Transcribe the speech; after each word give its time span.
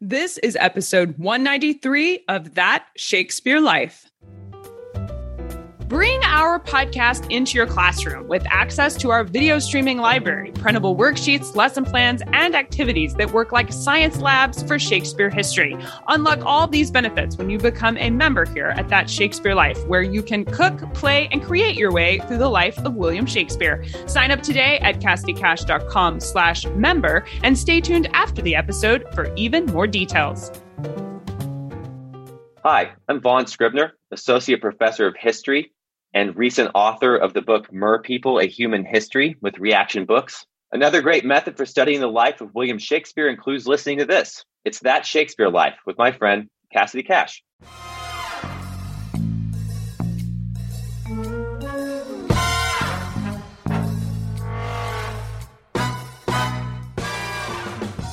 This 0.00 0.38
is 0.38 0.56
episode 0.60 1.18
193 1.18 2.22
of 2.28 2.54
That 2.54 2.86
Shakespeare 2.96 3.60
Life. 3.60 4.08
Bring 5.88 6.22
our 6.24 6.60
podcast 6.60 7.30
into 7.30 7.56
your 7.56 7.66
classroom 7.66 8.28
with 8.28 8.46
access 8.50 8.94
to 8.98 9.10
our 9.10 9.24
video 9.24 9.58
streaming 9.58 9.96
library, 9.96 10.52
printable 10.52 10.94
worksheets, 10.94 11.56
lesson 11.56 11.86
plans, 11.86 12.20
and 12.34 12.54
activities 12.54 13.14
that 13.14 13.32
work 13.32 13.52
like 13.52 13.72
science 13.72 14.20
labs 14.20 14.62
for 14.62 14.78
Shakespeare 14.78 15.30
history. 15.30 15.78
Unlock 16.08 16.44
all 16.44 16.66
these 16.66 16.90
benefits 16.90 17.38
when 17.38 17.48
you 17.48 17.56
become 17.56 17.96
a 17.96 18.10
member 18.10 18.44
here 18.44 18.66
at 18.76 18.90
That 18.90 19.08
Shakespeare 19.08 19.54
Life, 19.54 19.82
where 19.86 20.02
you 20.02 20.22
can 20.22 20.44
cook, 20.44 20.92
play, 20.92 21.26
and 21.32 21.42
create 21.42 21.76
your 21.76 21.90
way 21.90 22.18
through 22.18 22.36
the 22.36 22.50
life 22.50 22.76
of 22.80 22.94
William 22.94 23.24
Shakespeare. 23.24 23.82
Sign 24.06 24.30
up 24.30 24.42
today 24.42 24.78
at 24.80 25.00
cassidycash.com 25.00 26.20
slash 26.20 26.66
member 26.66 27.24
and 27.42 27.56
stay 27.56 27.80
tuned 27.80 28.08
after 28.12 28.42
the 28.42 28.54
episode 28.54 29.06
for 29.14 29.34
even 29.36 29.64
more 29.64 29.86
details. 29.86 30.50
Hi, 32.62 32.90
I'm 33.08 33.22
Vaughn 33.22 33.46
Scribner, 33.46 33.94
Associate 34.10 34.60
Professor 34.60 35.06
of 35.06 35.16
History 35.18 35.72
and 36.14 36.36
recent 36.36 36.70
author 36.74 37.16
of 37.16 37.34
the 37.34 37.42
book 37.42 37.72
Mer 37.72 38.00
People, 38.00 38.38
A 38.38 38.46
Human 38.46 38.84
History 38.84 39.36
with 39.40 39.54
Reaktion 39.58 40.06
Books. 40.06 40.46
Another 40.72 41.02
great 41.02 41.24
method 41.24 41.56
for 41.56 41.66
studying 41.66 42.00
the 42.00 42.08
life 42.08 42.40
of 42.40 42.54
William 42.54 42.78
Shakespeare 42.78 43.28
includes 43.28 43.66
listening 43.66 43.98
to 43.98 44.04
this. 44.04 44.44
It's 44.64 44.80
That 44.80 45.06
Shakespeare 45.06 45.48
Life 45.48 45.76
with 45.86 45.98
my 45.98 46.12
friend 46.12 46.48
Cassidy 46.72 47.02
Cash. 47.02 47.42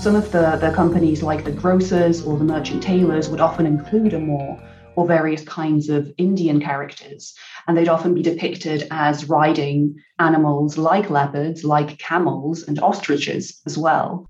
Some 0.02 0.16
of 0.16 0.32
the, 0.32 0.58
the 0.62 0.72
companies, 0.76 1.24
like 1.24 1.44
the 1.44 1.52
grocers 1.52 2.24
or 2.24 2.38
the 2.38 2.44
merchant 2.44 2.84
tailors, 2.84 3.28
would 3.28 3.42
often 3.42 3.66
include 3.66 4.14
a 4.14 4.20
Moor 4.20 4.62
or 4.96 5.06
various 5.06 5.44
kinds 5.44 5.90
of 5.90 6.12
Indian 6.18 6.62
characters. 6.62 7.36
And 7.68 7.78
they'd 7.78 7.90
often 7.90 8.14
be 8.14 8.22
depicted 8.22 8.88
as 8.92 9.30
riding 9.30 9.96
animals 10.20 10.78
like 10.78 11.10
leopards, 11.10 11.64
like 11.64 11.98
camels, 12.00 12.64
and 12.64 12.80
ostriches 12.80 13.62
as 13.66 13.78
well. 13.78 14.30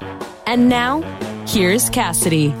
And 0.51 0.67
now, 0.67 0.99
here's 1.47 1.89
Cassidy. 1.89 2.53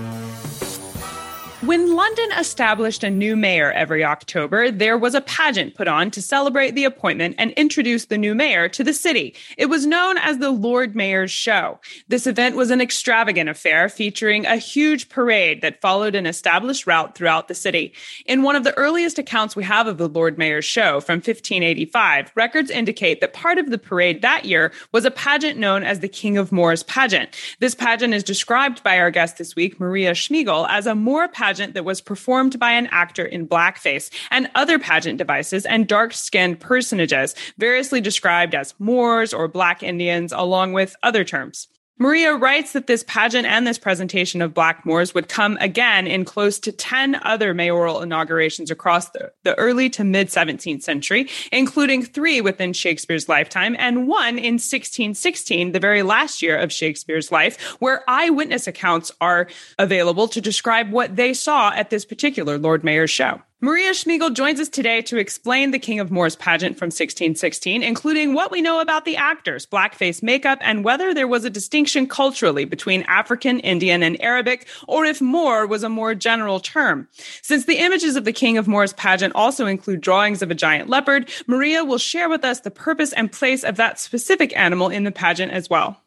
When 1.71 1.95
London 1.95 2.33
established 2.33 3.01
a 3.01 3.09
new 3.09 3.37
mayor 3.37 3.71
every 3.71 4.03
October, 4.03 4.71
there 4.71 4.97
was 4.97 5.15
a 5.15 5.21
pageant 5.21 5.73
put 5.73 5.87
on 5.87 6.11
to 6.11 6.21
celebrate 6.21 6.71
the 6.71 6.83
appointment 6.83 7.35
and 7.37 7.51
introduce 7.51 8.03
the 8.03 8.17
new 8.17 8.35
mayor 8.35 8.67
to 8.67 8.83
the 8.83 8.91
city. 8.91 9.35
It 9.57 9.67
was 9.67 9.85
known 9.85 10.17
as 10.17 10.39
the 10.39 10.51
Lord 10.51 10.97
Mayor's 10.97 11.31
Show. 11.31 11.79
This 12.09 12.27
event 12.27 12.57
was 12.57 12.71
an 12.71 12.81
extravagant 12.81 13.49
affair 13.49 13.87
featuring 13.87 14.45
a 14.45 14.57
huge 14.57 15.07
parade 15.07 15.61
that 15.61 15.79
followed 15.79 16.13
an 16.13 16.25
established 16.25 16.87
route 16.87 17.15
throughout 17.15 17.47
the 17.47 17.55
city. 17.55 17.93
In 18.25 18.43
one 18.43 18.57
of 18.57 18.65
the 18.65 18.77
earliest 18.77 19.17
accounts 19.17 19.55
we 19.55 19.63
have 19.63 19.87
of 19.87 19.97
the 19.97 20.09
Lord 20.09 20.37
Mayor's 20.37 20.65
Show 20.65 20.99
from 20.99 21.19
1585, 21.19 22.33
records 22.35 22.69
indicate 22.69 23.21
that 23.21 23.31
part 23.31 23.57
of 23.57 23.69
the 23.69 23.77
parade 23.77 24.21
that 24.23 24.43
year 24.43 24.73
was 24.91 25.05
a 25.05 25.11
pageant 25.11 25.57
known 25.57 25.85
as 25.85 26.01
the 26.01 26.09
King 26.09 26.37
of 26.37 26.51
Moors 26.51 26.83
pageant. 26.83 27.29
This 27.59 27.75
pageant 27.75 28.13
is 28.13 28.25
described 28.25 28.83
by 28.83 28.99
our 28.99 29.09
guest 29.09 29.37
this 29.37 29.55
week, 29.55 29.79
Maria 29.79 30.11
Shmygol, 30.11 30.67
as 30.69 30.85
a 30.85 30.95
Moor 30.95 31.29
pageant 31.29 31.60
pageant 31.61 31.73
that 31.75 31.85
was 31.85 32.01
performed 32.01 32.59
by 32.59 32.71
an 32.71 32.87
actor 32.87 33.23
in 33.23 33.47
blackface 33.47 34.09
and 34.31 34.49
other 34.55 34.79
pageant 34.79 35.19
devices 35.19 35.63
and 35.65 35.87
dark 35.87 36.11
skinned 36.11 36.59
personages, 36.59 37.35
variously 37.59 38.01
described 38.01 38.55
as 38.55 38.73
Moors 38.79 39.31
or 39.31 39.47
Black 39.47 39.83
Indians, 39.83 40.33
along 40.33 40.73
with 40.73 40.95
other 41.03 41.23
terms. 41.23 41.67
Maria 42.01 42.33
writes 42.33 42.71
that 42.71 42.87
this 42.87 43.03
pageant 43.07 43.45
and 43.45 43.67
this 43.67 43.77
presentation 43.77 44.41
of 44.41 44.55
Black 44.55 44.87
Moors 44.87 45.13
would 45.13 45.29
come 45.29 45.55
again 45.61 46.07
in 46.07 46.25
close 46.25 46.57
to 46.57 46.71
10 46.71 47.13
other 47.21 47.53
mayoral 47.53 48.01
inaugurations 48.01 48.71
across 48.71 49.09
the, 49.09 49.31
the 49.43 49.55
early 49.59 49.87
to 49.91 50.03
mid 50.03 50.29
17th 50.29 50.81
century, 50.81 51.29
including 51.51 52.03
three 52.03 52.41
within 52.41 52.73
Shakespeare's 52.73 53.29
lifetime 53.29 53.75
and 53.77 54.07
one 54.07 54.39
in 54.39 54.55
1616, 54.55 55.73
the 55.73 55.79
very 55.79 56.01
last 56.01 56.41
year 56.41 56.57
of 56.57 56.73
Shakespeare's 56.73 57.31
life, 57.31 57.61
where 57.79 58.03
eyewitness 58.07 58.65
accounts 58.65 59.11
are 59.21 59.47
available 59.77 60.27
to 60.29 60.41
describe 60.41 60.91
what 60.91 61.15
they 61.15 61.35
saw 61.35 61.69
at 61.69 61.91
this 61.91 62.03
particular 62.03 62.57
Lord 62.57 62.83
Mayor's 62.83 63.11
show. 63.11 63.43
Maria 63.63 63.91
Shmygol 63.91 64.33
joins 64.33 64.59
us 64.59 64.69
today 64.69 65.03
to 65.03 65.17
explain 65.17 65.69
the 65.69 65.77
King 65.77 65.99
of 65.99 66.09
Moors 66.09 66.35
pageant 66.35 66.79
from 66.79 66.87
1616, 66.87 67.83
including 67.83 68.33
what 68.33 68.49
we 68.49 68.59
know 68.59 68.79
about 68.79 69.05
the 69.05 69.15
actors, 69.15 69.67
blackface 69.67 70.23
makeup, 70.23 70.57
and 70.61 70.83
whether 70.83 71.13
there 71.13 71.27
was 71.27 71.45
a 71.45 71.49
distinction 71.51 72.07
culturally 72.07 72.65
between 72.65 73.03
African, 73.03 73.59
Indian, 73.59 74.01
and 74.01 74.19
Arabic, 74.19 74.65
or 74.87 75.05
if 75.05 75.21
Moor 75.21 75.67
was 75.67 75.83
a 75.83 75.89
more 75.89 76.15
general 76.15 76.59
term. 76.59 77.07
Since 77.43 77.65
the 77.65 77.77
images 77.77 78.15
of 78.15 78.25
the 78.25 78.33
King 78.33 78.57
of 78.57 78.67
Moors 78.67 78.93
pageant 78.93 79.35
also 79.35 79.67
include 79.67 80.01
drawings 80.01 80.41
of 80.41 80.49
a 80.49 80.55
giant 80.55 80.89
leopard, 80.89 81.29
Maria 81.45 81.85
will 81.85 81.99
share 81.99 82.29
with 82.29 82.43
us 82.43 82.61
the 82.61 82.71
purpose 82.71 83.13
and 83.13 83.31
place 83.31 83.63
of 83.63 83.75
that 83.75 83.99
specific 83.99 84.57
animal 84.57 84.89
in 84.89 85.03
the 85.03 85.11
pageant 85.11 85.51
as 85.51 85.69
well. 85.69 86.01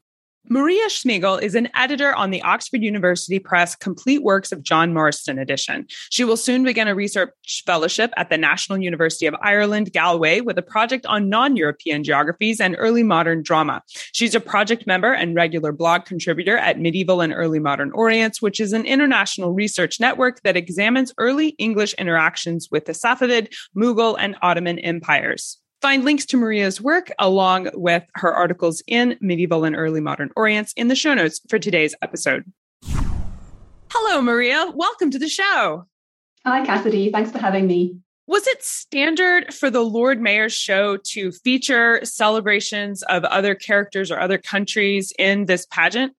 Maria 0.50 0.88
Shmygol 0.88 1.40
is 1.40 1.54
an 1.54 1.70
editor 1.74 2.14
on 2.14 2.30
the 2.30 2.42
Oxford 2.42 2.82
University 2.82 3.38
Press 3.38 3.74
Complete 3.74 4.22
Works 4.22 4.52
of 4.52 4.62
John 4.62 4.92
Marston 4.92 5.38
edition. 5.38 5.86
She 6.10 6.22
will 6.22 6.36
soon 6.36 6.64
begin 6.64 6.86
a 6.86 6.94
research 6.94 7.62
fellowship 7.64 8.12
at 8.18 8.28
the 8.28 8.36
National 8.36 8.76
University 8.76 9.24
of 9.24 9.34
Ireland, 9.40 9.94
Galway, 9.94 10.42
with 10.42 10.58
a 10.58 10.62
project 10.62 11.06
on 11.06 11.30
non 11.30 11.56
European 11.56 12.04
geographies 12.04 12.60
and 12.60 12.76
early 12.78 13.02
modern 13.02 13.42
drama. 13.42 13.80
She's 14.12 14.34
a 14.34 14.40
project 14.40 14.86
member 14.86 15.14
and 15.14 15.34
regular 15.34 15.72
blog 15.72 16.04
contributor 16.04 16.58
at 16.58 16.78
Medieval 16.78 17.22
and 17.22 17.32
Early 17.32 17.58
Modern 17.58 17.90
Orients, 17.92 18.42
which 18.42 18.60
is 18.60 18.74
an 18.74 18.84
international 18.84 19.54
research 19.54 19.98
network 19.98 20.42
that 20.42 20.58
examines 20.58 21.14
early 21.16 21.50
English 21.56 21.94
interactions 21.94 22.68
with 22.70 22.84
the 22.84 22.92
Safavid, 22.92 23.54
Mughal, 23.74 24.16
and 24.18 24.36
Ottoman 24.42 24.78
empires. 24.78 25.58
Find 25.84 26.02
links 26.02 26.24
to 26.24 26.38
Maria's 26.38 26.80
work 26.80 27.10
along 27.18 27.68
with 27.74 28.04
her 28.14 28.32
articles 28.32 28.82
in 28.86 29.18
Medieval 29.20 29.64
and 29.64 29.76
Early 29.76 30.00
Modern 30.00 30.30
Orients 30.34 30.72
in 30.78 30.88
the 30.88 30.96
show 30.96 31.12
notes 31.12 31.42
for 31.46 31.58
today's 31.58 31.94
episode. 32.00 32.50
Hello, 33.90 34.22
Maria. 34.22 34.72
Welcome 34.74 35.10
to 35.10 35.18
the 35.18 35.28
show. 35.28 35.84
Hi, 36.46 36.64
Cassidy. 36.64 37.10
Thanks 37.12 37.32
for 37.32 37.36
having 37.36 37.66
me. 37.66 37.98
Was 38.26 38.46
it 38.46 38.64
standard 38.64 39.52
for 39.52 39.68
the 39.68 39.82
Lord 39.84 40.22
Mayor's 40.22 40.54
show 40.54 40.96
to 40.96 41.30
feature 41.30 42.02
celebrations 42.02 43.02
of 43.02 43.24
other 43.24 43.54
characters 43.54 44.10
or 44.10 44.18
other 44.18 44.38
countries 44.38 45.12
in 45.18 45.44
this 45.44 45.66
pageant? 45.66 46.14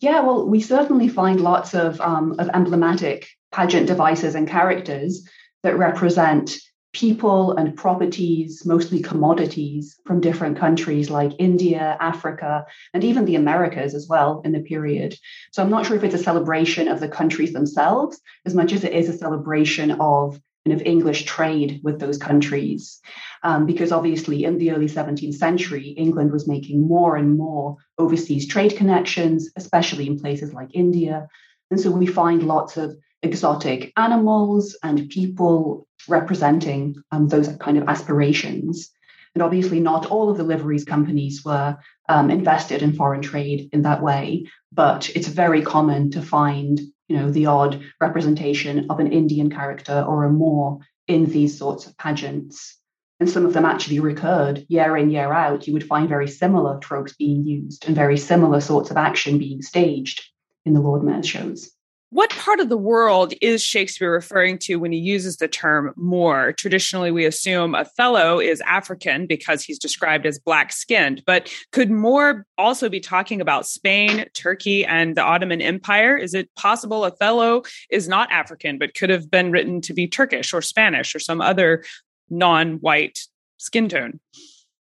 Yeah, 0.00 0.20
well, 0.20 0.46
we 0.46 0.60
certainly 0.60 1.08
find 1.08 1.40
lots 1.40 1.74
of, 1.74 1.98
um, 2.02 2.38
of 2.38 2.50
emblematic 2.52 3.26
pageant 3.52 3.86
devices 3.86 4.34
and 4.34 4.46
characters 4.46 5.26
that 5.62 5.78
represent 5.78 6.58
people 6.98 7.52
and 7.52 7.76
properties, 7.76 8.66
mostly 8.66 9.00
commodities 9.00 10.00
from 10.04 10.20
different 10.20 10.58
countries 10.58 11.08
like 11.08 11.32
India, 11.38 11.96
Africa, 12.00 12.66
and 12.92 13.04
even 13.04 13.24
the 13.24 13.36
Americas 13.36 13.94
as 13.94 14.08
well 14.08 14.42
in 14.44 14.50
the 14.50 14.60
period. 14.60 15.16
So 15.52 15.62
I'm 15.62 15.70
not 15.70 15.86
sure 15.86 15.96
if 15.96 16.02
it's 16.02 16.16
a 16.16 16.18
celebration 16.30 16.88
of 16.88 16.98
the 16.98 17.08
countries 17.08 17.52
themselves 17.52 18.20
as 18.44 18.54
much 18.54 18.72
as 18.72 18.82
it 18.82 18.92
is 18.92 19.08
a 19.08 19.16
celebration 19.16 19.92
of 19.92 20.40
of 20.66 20.82
English 20.82 21.24
trade 21.24 21.80
with 21.82 21.98
those 21.98 22.18
countries. 22.18 23.00
Um, 23.42 23.64
because 23.64 23.90
obviously 23.90 24.44
in 24.44 24.58
the 24.58 24.72
early 24.72 24.84
17th 24.84 25.36
century, 25.36 25.94
England 25.96 26.30
was 26.30 26.46
making 26.46 26.86
more 26.86 27.16
and 27.16 27.38
more 27.38 27.76
overseas 27.96 28.46
trade 28.46 28.76
connections, 28.76 29.48
especially 29.56 30.06
in 30.06 30.18
places 30.18 30.52
like 30.52 30.68
India. 30.74 31.26
And 31.70 31.80
so 31.80 31.90
we 31.90 32.04
find 32.04 32.42
lots 32.42 32.76
of 32.76 32.94
exotic 33.22 33.94
animals 33.96 34.76
and 34.82 35.08
people 35.08 35.87
representing 36.08 36.96
um, 37.12 37.28
those 37.28 37.48
kind 37.58 37.78
of 37.78 37.88
aspirations. 37.88 38.90
And 39.34 39.42
obviously, 39.42 39.80
not 39.80 40.06
all 40.06 40.30
of 40.30 40.36
the 40.36 40.44
liveries 40.44 40.84
companies 40.84 41.44
were 41.44 41.76
um, 42.08 42.30
invested 42.30 42.82
in 42.82 42.94
foreign 42.94 43.22
trade 43.22 43.68
in 43.72 43.82
that 43.82 44.02
way, 44.02 44.46
but 44.72 45.10
it's 45.14 45.28
very 45.28 45.62
common 45.62 46.10
to 46.12 46.22
find, 46.22 46.80
you 47.08 47.16
know, 47.16 47.30
the 47.30 47.46
odd 47.46 47.82
representation 48.00 48.90
of 48.90 49.00
an 49.00 49.12
Indian 49.12 49.50
character 49.50 50.04
or 50.06 50.24
a 50.24 50.30
Moor 50.30 50.80
in 51.06 51.26
these 51.26 51.58
sorts 51.58 51.86
of 51.86 51.96
pageants. 51.98 52.76
And 53.20 53.28
some 53.28 53.44
of 53.44 53.52
them 53.52 53.64
actually 53.64 53.98
recurred 53.98 54.64
year 54.68 54.96
in, 54.96 55.10
year 55.10 55.32
out. 55.32 55.66
You 55.66 55.72
would 55.72 55.86
find 55.86 56.08
very 56.08 56.28
similar 56.28 56.78
tropes 56.78 57.14
being 57.14 57.44
used 57.44 57.86
and 57.86 57.96
very 57.96 58.16
similar 58.16 58.60
sorts 58.60 58.90
of 58.90 58.96
action 58.96 59.38
being 59.38 59.60
staged 59.60 60.22
in 60.64 60.72
the 60.72 60.80
Lord 60.80 61.02
Mayor's 61.02 61.26
shows. 61.26 61.70
What 62.10 62.30
part 62.30 62.58
of 62.58 62.70
the 62.70 62.78
world 62.78 63.34
is 63.42 63.62
Shakespeare 63.62 64.10
referring 64.10 64.56
to 64.60 64.76
when 64.76 64.92
he 64.92 64.98
uses 64.98 65.36
the 65.36 65.46
term 65.46 65.92
Moor? 65.94 66.52
Traditionally, 66.52 67.10
we 67.10 67.26
assume 67.26 67.74
Othello 67.74 68.40
is 68.40 68.62
African 68.62 69.26
because 69.26 69.62
he's 69.62 69.78
described 69.78 70.24
as 70.24 70.38
black 70.38 70.72
skinned, 70.72 71.22
but 71.26 71.52
could 71.70 71.90
Moor 71.90 72.46
also 72.56 72.88
be 72.88 72.98
talking 72.98 73.42
about 73.42 73.66
Spain, 73.66 74.24
Turkey, 74.32 74.86
and 74.86 75.18
the 75.18 75.22
Ottoman 75.22 75.60
Empire? 75.60 76.16
Is 76.16 76.32
it 76.32 76.48
possible 76.54 77.04
Othello 77.04 77.62
is 77.90 78.08
not 78.08 78.32
African, 78.32 78.78
but 78.78 78.94
could 78.94 79.10
have 79.10 79.30
been 79.30 79.50
written 79.50 79.82
to 79.82 79.92
be 79.92 80.06
Turkish 80.06 80.54
or 80.54 80.62
Spanish 80.62 81.14
or 81.14 81.18
some 81.18 81.42
other 81.42 81.84
non 82.30 82.76
white 82.76 83.18
skin 83.58 83.86
tone? 83.86 84.18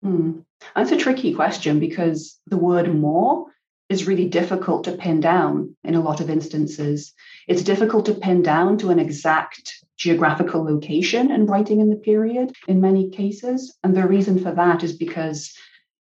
Hmm. 0.02 0.40
That's 0.74 0.92
a 0.92 0.98
tricky 0.98 1.32
question 1.32 1.80
because 1.80 2.38
the 2.46 2.58
word 2.58 2.94
Moor 2.94 3.46
is 3.88 4.06
really 4.06 4.29
difficult 4.29 4.85
to 4.85 4.93
pin 4.93 5.21
down 5.21 5.77
in 5.85 5.94
a 5.94 6.00
lot 6.00 6.21
of 6.21 6.31
instances. 6.31 7.15
It's 7.47 7.62
difficult 7.62 8.06
to 8.06 8.15
pin 8.15 8.43
down 8.43 8.79
to 8.79 8.91
an 8.91 8.99
exact 8.99 9.85
geographical 9.97 10.65
location 10.65 11.31
in 11.31 11.47
writing 11.47 11.81
in 11.81 11.91
the 11.91 11.97
period 11.97 12.53
in 12.67 12.81
many 12.81 13.11
cases. 13.11 13.77
And 13.85 13.97
the 13.97 14.06
reason 14.06 14.38
for 14.38 14.53
that 14.53 14.83
is 14.83 14.97
because 14.97 15.53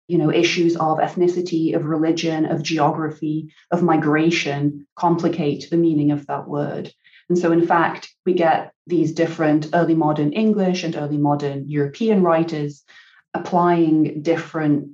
you 0.07 0.17
know 0.17 0.31
issues 0.31 0.75
of 0.75 0.99
ethnicity 0.99 1.75
of 1.75 1.85
religion 1.85 2.45
of 2.45 2.61
geography 2.61 3.53
of 3.71 3.83
migration 3.83 4.85
complicate 4.95 5.69
the 5.69 5.77
meaning 5.77 6.11
of 6.11 6.27
that 6.27 6.47
word 6.47 6.91
and 7.29 7.37
so 7.37 7.51
in 7.51 7.65
fact 7.65 8.13
we 8.25 8.33
get 8.33 8.73
these 8.85 9.13
different 9.13 9.69
early 9.73 9.95
modern 9.95 10.33
english 10.33 10.83
and 10.83 10.97
early 10.97 11.17
modern 11.17 11.69
european 11.69 12.21
writers 12.21 12.83
applying 13.33 14.21
different 14.21 14.89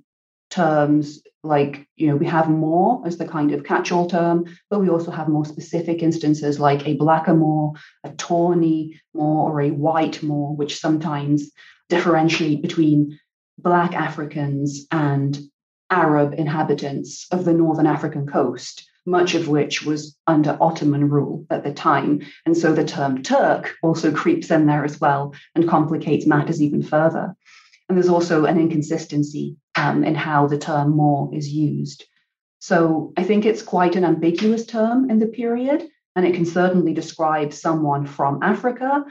terms 0.50 1.22
like 1.44 1.88
you 1.96 2.08
know 2.08 2.16
we 2.16 2.26
have 2.26 2.50
more 2.50 3.02
as 3.06 3.18
the 3.18 3.28
kind 3.28 3.54
of 3.54 3.64
catch-all 3.64 4.08
term 4.08 4.46
but 4.70 4.80
we 4.80 4.90
also 4.90 5.12
have 5.12 5.30
more 5.30 5.46
specific 5.46 6.04
instances 6.04 6.60
like 6.60 6.86
a 6.86 6.98
blackamoor 6.98 7.74
a 8.04 8.10
tawny 8.12 9.00
moor 9.14 9.52
or 9.52 9.62
a 9.62 9.72
white 9.72 10.22
moor 10.22 10.56
which 10.56 10.80
sometimes 10.80 11.52
differentiate 11.88 12.62
between 12.62 13.18
black 13.58 13.94
africans 13.94 14.86
and 14.92 15.40
arab 15.90 16.34
inhabitants 16.34 17.28
of 17.32 17.46
the 17.46 17.54
northern 17.54 17.88
african 17.88 18.28
coast 18.28 18.90
much 19.06 19.34
of 19.34 19.48
which 19.48 19.86
was 19.86 20.16
under 20.28 20.58
ottoman 20.62 21.10
rule 21.10 21.46
at 21.50 21.64
the 21.64 21.74
time. 21.74 22.22
And 22.46 22.56
so 22.56 22.74
the 22.74 22.86
term 22.86 23.24
turk 23.24 23.76
also 23.82 24.12
creeps 24.12 24.52
in 24.52 24.68
there 24.68 24.86
as 24.86 25.02
well 25.02 25.34
and 25.56 25.68
complicates 25.68 26.28
matters 26.28 26.62
even 26.62 26.84
further 26.84 27.36
and 27.90 27.98
there's 27.98 28.10
also 28.10 28.46
an 28.46 28.60
inconsistency 28.60 29.58
um, 29.76 30.04
in 30.04 30.14
how 30.14 30.48
the 30.48 30.60
term 30.60 30.92
Moor 30.92 31.32
is 31.34 31.50
used. 31.50 32.06
So 32.60 33.14
I 33.18 33.24
think 33.24 33.46
it's 33.46 33.64
quite 33.64 33.96
an 33.96 34.06
ambiguous 34.06 34.66
term 34.66 35.10
in 35.10 35.18
the 35.18 35.28
period, 35.28 35.88
and 36.16 36.26
it 36.26 36.36
can 36.36 36.46
certainly 36.46 36.94
describe 36.94 37.52
someone 37.52 38.06
from 38.06 38.44
Africa 38.44 39.06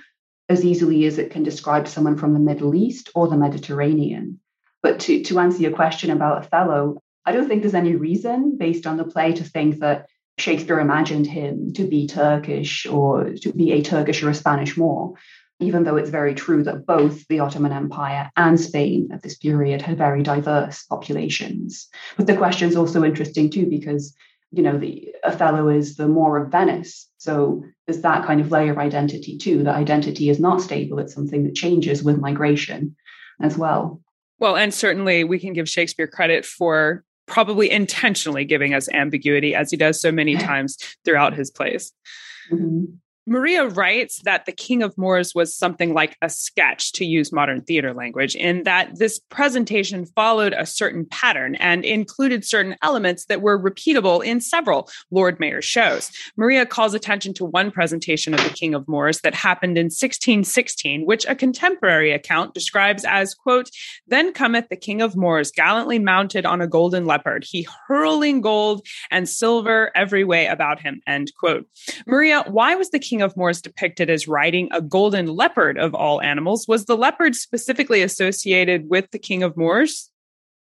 as 0.48 0.64
easily 0.64 1.06
as 1.06 1.18
it 1.18 1.30
can 1.30 1.42
describe 1.42 1.88
someone 1.88 2.16
from 2.16 2.34
the 2.34 2.40
Middle 2.40 2.74
East 2.74 3.10
or 3.14 3.28
the 3.28 3.36
Mediterranean. 3.36 4.40
But 4.82 5.00
to, 5.00 5.22
to 5.24 5.40
answer 5.40 5.60
your 5.60 5.72
question 5.72 6.10
about 6.10 6.44
Othello, 6.44 7.02
I 7.26 7.32
don't 7.32 7.48
think 7.48 7.62
there's 7.62 7.74
any 7.74 7.96
reason 7.96 8.56
based 8.56 8.86
on 8.86 8.96
the 8.96 9.04
play 9.04 9.32
to 9.32 9.44
think 9.44 9.80
that 9.80 10.06
Shakespeare 10.38 10.78
imagined 10.78 11.26
him 11.26 11.72
to 11.74 11.84
be 11.84 12.06
Turkish 12.06 12.86
or 12.86 13.32
to 13.42 13.52
be 13.52 13.72
a 13.72 13.82
Turkish 13.82 14.22
or 14.22 14.30
a 14.30 14.34
Spanish 14.34 14.76
Moor 14.76 15.14
even 15.60 15.84
though 15.84 15.96
it's 15.96 16.10
very 16.10 16.34
true 16.34 16.62
that 16.62 16.86
both 16.86 17.26
the 17.28 17.40
Ottoman 17.40 17.72
Empire 17.72 18.30
and 18.36 18.60
Spain 18.60 19.08
at 19.12 19.22
this 19.22 19.36
period 19.36 19.82
had 19.82 19.98
very 19.98 20.22
diverse 20.22 20.84
populations. 20.84 21.88
But 22.16 22.26
the 22.26 22.36
question 22.36 22.68
is 22.68 22.76
also 22.76 23.04
interesting 23.04 23.50
too, 23.50 23.66
because 23.66 24.14
you 24.50 24.62
know 24.62 24.78
the 24.78 25.14
Othello 25.24 25.68
is 25.68 25.96
the 25.96 26.08
Moor 26.08 26.38
of 26.38 26.50
Venice, 26.50 27.08
so 27.18 27.62
there's 27.86 28.00
that 28.02 28.24
kind 28.24 28.40
of 28.40 28.50
layer 28.50 28.72
of 28.72 28.78
identity 28.78 29.36
too. 29.36 29.62
That 29.64 29.76
identity 29.76 30.30
is 30.30 30.40
not 30.40 30.62
stable; 30.62 30.98
it's 30.98 31.14
something 31.14 31.44
that 31.44 31.54
changes 31.54 32.02
with 32.02 32.18
migration 32.18 32.96
as 33.42 33.58
well. 33.58 34.00
Well, 34.38 34.56
and 34.56 34.72
certainly 34.72 35.24
we 35.24 35.38
can 35.38 35.52
give 35.52 35.68
Shakespeare 35.68 36.06
credit 36.06 36.46
for 36.46 37.04
probably 37.26 37.70
intentionally 37.70 38.44
giving 38.44 38.72
us 38.72 38.88
ambiguity, 38.88 39.54
as 39.54 39.70
he 39.70 39.76
does 39.76 40.00
so 40.00 40.10
many 40.12 40.36
times 40.38 40.78
throughout 41.04 41.34
his 41.34 41.50
plays. 41.50 41.92
Mm-hmm. 42.50 42.84
Maria 43.28 43.66
writes 43.66 44.22
that 44.24 44.46
The 44.46 44.52
King 44.52 44.82
of 44.82 44.96
Moors 44.96 45.34
was 45.34 45.54
something 45.54 45.92
like 45.92 46.16
a 46.22 46.30
sketch, 46.30 46.92
to 46.92 47.04
use 47.04 47.30
modern 47.30 47.60
theater 47.60 47.92
language, 47.92 48.34
in 48.34 48.62
that 48.62 48.98
this 48.98 49.18
presentation 49.28 50.06
followed 50.06 50.54
a 50.56 50.64
certain 50.64 51.04
pattern 51.04 51.54
and 51.56 51.84
included 51.84 52.44
certain 52.44 52.76
elements 52.82 53.26
that 53.26 53.42
were 53.42 53.62
repeatable 53.62 54.24
in 54.24 54.40
several 54.40 54.88
Lord 55.10 55.38
Mayor 55.38 55.60
shows. 55.60 56.10
Maria 56.38 56.64
calls 56.64 56.94
attention 56.94 57.34
to 57.34 57.44
one 57.44 57.70
presentation 57.70 58.32
of 58.32 58.42
The 58.42 58.50
King 58.50 58.74
of 58.74 58.88
Moors 58.88 59.20
that 59.20 59.34
happened 59.34 59.76
in 59.76 59.86
1616, 59.86 61.04
which 61.04 61.26
a 61.26 61.34
contemporary 61.34 62.12
account 62.12 62.54
describes 62.54 63.04
as, 63.04 63.34
quote, 63.34 63.68
Then 64.06 64.32
cometh 64.32 64.70
the 64.70 64.76
King 64.76 65.02
of 65.02 65.16
Moors 65.16 65.50
gallantly 65.50 65.98
mounted 65.98 66.46
on 66.46 66.62
a 66.62 66.66
golden 66.66 67.04
leopard, 67.04 67.44
he 67.46 67.68
hurling 67.86 68.40
gold 68.40 68.86
and 69.10 69.28
silver 69.28 69.90
every 69.94 70.24
way 70.24 70.46
about 70.46 70.80
him, 70.80 71.02
end 71.06 71.32
quote. 71.38 71.66
Maria, 72.06 72.42
why 72.48 72.74
was 72.74 72.88
the 72.88 72.98
King 72.98 73.17
Of 73.22 73.36
Moors 73.36 73.60
depicted 73.62 74.10
as 74.10 74.28
riding 74.28 74.68
a 74.72 74.80
golden 74.80 75.26
leopard 75.26 75.78
of 75.78 75.94
all 75.94 76.20
animals. 76.20 76.66
Was 76.68 76.84
the 76.84 76.96
leopard 76.96 77.34
specifically 77.34 78.02
associated 78.02 78.88
with 78.88 79.10
the 79.10 79.18
King 79.18 79.42
of 79.42 79.56
Moors? 79.56 80.10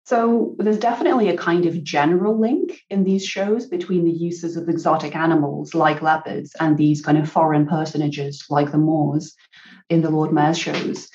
So 0.05 0.55
there's 0.59 0.77
definitely 0.77 1.29
a 1.29 1.37
kind 1.37 1.65
of 1.65 1.83
general 1.83 2.39
link 2.39 2.81
in 2.91 3.03
these 3.03 3.25
shows 3.25 3.65
between 3.65 4.05
the 4.05 4.11
uses 4.11 4.55
of 4.55 4.69
exotic 4.69 5.15
animals 5.15 5.73
like 5.73 6.03
leopards 6.03 6.53
and 6.59 6.77
these 6.77 7.01
kind 7.01 7.17
of 7.17 7.29
foreign 7.29 7.65
personages 7.65 8.45
like 8.49 8.71
the 8.71 8.77
Moors 8.77 9.35
in 9.89 10.01
the 10.01 10.11
Lord 10.11 10.31
Mayor's 10.31 10.59
shows. 10.59 11.09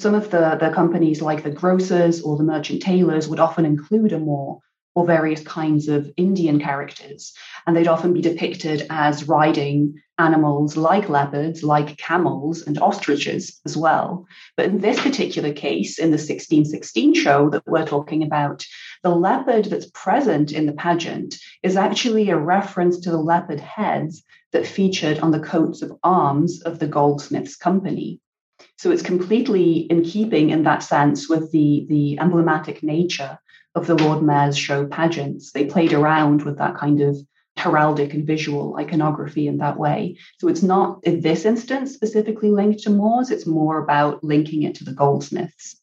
Some 0.00 0.14
of 0.14 0.30
the, 0.30 0.56
the 0.58 0.72
companies 0.74 1.20
like 1.20 1.42
the 1.42 1.50
grocers 1.50 2.22
or 2.22 2.38
the 2.38 2.44
merchant 2.44 2.80
tailors 2.80 3.28
would 3.28 3.38
often 3.38 3.66
include 3.66 4.12
a 4.12 4.18
Moor 4.18 4.60
or 4.94 5.06
various 5.06 5.42
kinds 5.42 5.88
of 5.88 6.10
Indian 6.16 6.60
characters. 6.60 7.32
And 7.66 7.76
they'd 7.76 7.88
often 7.88 8.12
be 8.12 8.20
depicted 8.20 8.86
as 8.90 9.28
riding 9.28 10.00
animals 10.18 10.76
like 10.76 11.08
leopards, 11.08 11.62
like 11.62 11.96
camels, 11.96 12.62
and 12.62 12.78
ostriches 12.78 13.60
as 13.64 13.76
well. 13.76 14.26
But 14.56 14.66
in 14.66 14.78
this 14.78 15.00
particular 15.00 15.52
case, 15.52 15.98
in 15.98 16.10
the 16.10 16.18
1616 16.18 17.14
show 17.14 17.50
that 17.50 17.66
we're 17.66 17.86
talking 17.86 18.22
about, 18.22 18.64
the 19.02 19.10
leopard 19.10 19.66
that's 19.66 19.90
present 19.94 20.52
in 20.52 20.66
the 20.66 20.72
pageant 20.72 21.36
is 21.62 21.76
actually 21.76 22.30
a 22.30 22.36
reference 22.36 23.00
to 23.00 23.10
the 23.10 23.18
leopard 23.18 23.60
heads 23.60 24.22
that 24.52 24.66
featured 24.66 25.18
on 25.20 25.30
the 25.30 25.40
coats 25.40 25.82
of 25.82 25.92
arms 26.04 26.60
of 26.62 26.78
the 26.78 26.86
Goldsmiths 26.86 27.56
Company. 27.56 28.20
So 28.78 28.90
it's 28.90 29.02
completely 29.02 29.80
in 29.90 30.02
keeping 30.02 30.50
in 30.50 30.64
that 30.64 30.82
sense 30.82 31.28
with 31.28 31.52
the, 31.52 31.86
the 31.88 32.18
emblematic 32.18 32.82
nature 32.82 33.38
of 33.74 33.86
the 33.86 33.94
Lord 33.94 34.22
Mayor's 34.22 34.56
show 34.56 34.86
pageants. 34.86 35.52
They 35.52 35.64
played 35.64 35.92
around 35.92 36.42
with 36.42 36.58
that 36.58 36.76
kind 36.76 37.00
of 37.00 37.16
heraldic 37.58 38.14
and 38.14 38.26
visual 38.26 38.76
iconography 38.78 39.46
in 39.46 39.58
that 39.58 39.78
way. 39.78 40.16
So 40.38 40.48
it's 40.48 40.62
not 40.62 41.00
in 41.04 41.20
this 41.20 41.44
instance 41.44 41.92
specifically 41.94 42.50
linked 42.50 42.80
to 42.80 42.90
Moors, 42.90 43.30
it's 43.30 43.46
more 43.46 43.78
about 43.82 44.24
linking 44.24 44.62
it 44.62 44.74
to 44.76 44.84
the 44.84 44.92
goldsmiths. 44.92 45.76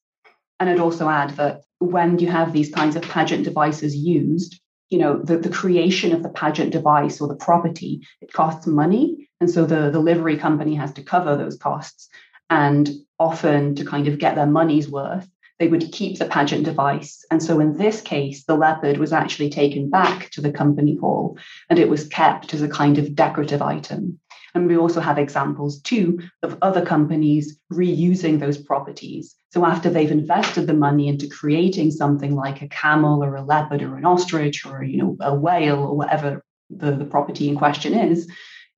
And 0.60 0.70
I'd 0.70 0.80
also 0.80 1.08
add 1.08 1.32
that 1.32 1.62
when 1.80 2.20
you 2.20 2.28
have 2.28 2.52
these 2.52 2.72
kinds 2.72 2.96
of 2.96 3.04
pageant 3.04 3.46
devices 3.46 3.96
used, 3.96 4.60
you 4.90 4.98
know, 4.98 5.22
the, 5.22 5.38
the 5.38 5.50
creation 5.50 6.14
of 6.14 6.24
the 6.24 6.30
pageant 6.30 6.72
device 6.72 7.22
or 7.22 7.28
the 7.28 7.36
property, 7.36 8.02
it 8.22 8.34
costs 8.34 8.68
money. 8.68 9.30
And 9.40 9.50
so 9.50 9.66
the, 9.66 9.90
the 9.90 10.00
livery 10.00 10.36
company 10.36 10.76
has 10.76 10.92
to 10.94 11.04
cover 11.04 11.38
those 11.38 11.58
costs. 11.58 12.10
And 12.50 12.90
often 13.20 13.76
to 13.76 13.86
kind 13.86 14.08
of 14.08 14.18
get 14.18 14.36
their 14.36 14.46
money's 14.46 14.90
worth, 14.90 15.30
they 15.60 15.68
would 15.68 15.92
keep 15.92 16.18
the 16.18 16.26
pageant 16.26 16.64
device. 16.64 17.26
And 17.30 17.44
so 17.44 17.60
in 17.60 17.78
this 17.78 18.02
case, 18.02 18.46
the 18.46 18.56
leopard 18.56 18.98
was 18.98 19.12
actually 19.12 19.50
taken 19.50 19.90
back 19.90 20.30
to 20.32 20.42
the 20.42 20.52
company 20.52 20.96
hall 20.96 21.38
and 21.70 21.78
it 21.78 21.90
was 21.90 22.08
kept 22.08 22.54
as 22.54 22.62
a 22.62 22.70
kind 22.70 22.98
of 22.98 23.14
decorative 23.14 23.62
item. 23.62 24.20
And 24.56 24.68
we 24.68 24.78
also 24.78 25.00
have 25.02 25.20
examples 25.20 25.80
too 25.82 26.20
of 26.42 26.58
other 26.62 26.84
companies 26.84 27.60
reusing 27.72 28.40
those 28.40 28.58
properties. 28.58 29.36
So 29.52 29.66
after 29.66 29.90
they've 29.90 30.10
invested 30.10 30.66
the 30.66 30.74
money 30.74 31.08
into 31.08 31.28
creating 31.28 31.92
something 31.92 32.36
like 32.36 32.62
a 32.62 32.68
camel 32.70 33.24
or 33.24 33.36
a 33.36 33.44
leopard 33.44 33.84
or 33.84 33.98
an 33.98 34.06
ostrich 34.06 34.66
or 34.66 34.84
you 34.84 34.98
know 34.98 35.18
a 35.20 35.36
whale 35.36 35.80
or 35.80 35.96
whatever 35.96 36.44
the, 36.70 36.92
the 36.92 37.06
property 37.06 37.50
in 37.50 37.58
question 37.58 37.94
is, 37.94 38.28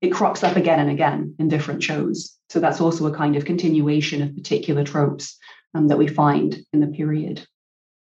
it 0.02 0.10
crops 0.10 0.44
up 0.44 0.56
again 0.56 0.80
and 0.80 0.90
again 0.90 1.36
in 1.40 1.48
different 1.48 1.84
shows. 1.84 2.38
So 2.52 2.60
that's 2.60 2.82
also 2.82 3.08
a 3.08 3.16
kind 3.16 3.38
of 3.38 3.46
continuation 3.46 4.22
of 4.22 4.36
particular 4.36 4.84
tropes 4.84 5.38
um, 5.74 5.88
that 5.88 5.98
we 5.98 6.08
find 6.08 6.66
in 6.74 6.82
the 6.82 6.88
period. 6.88 7.48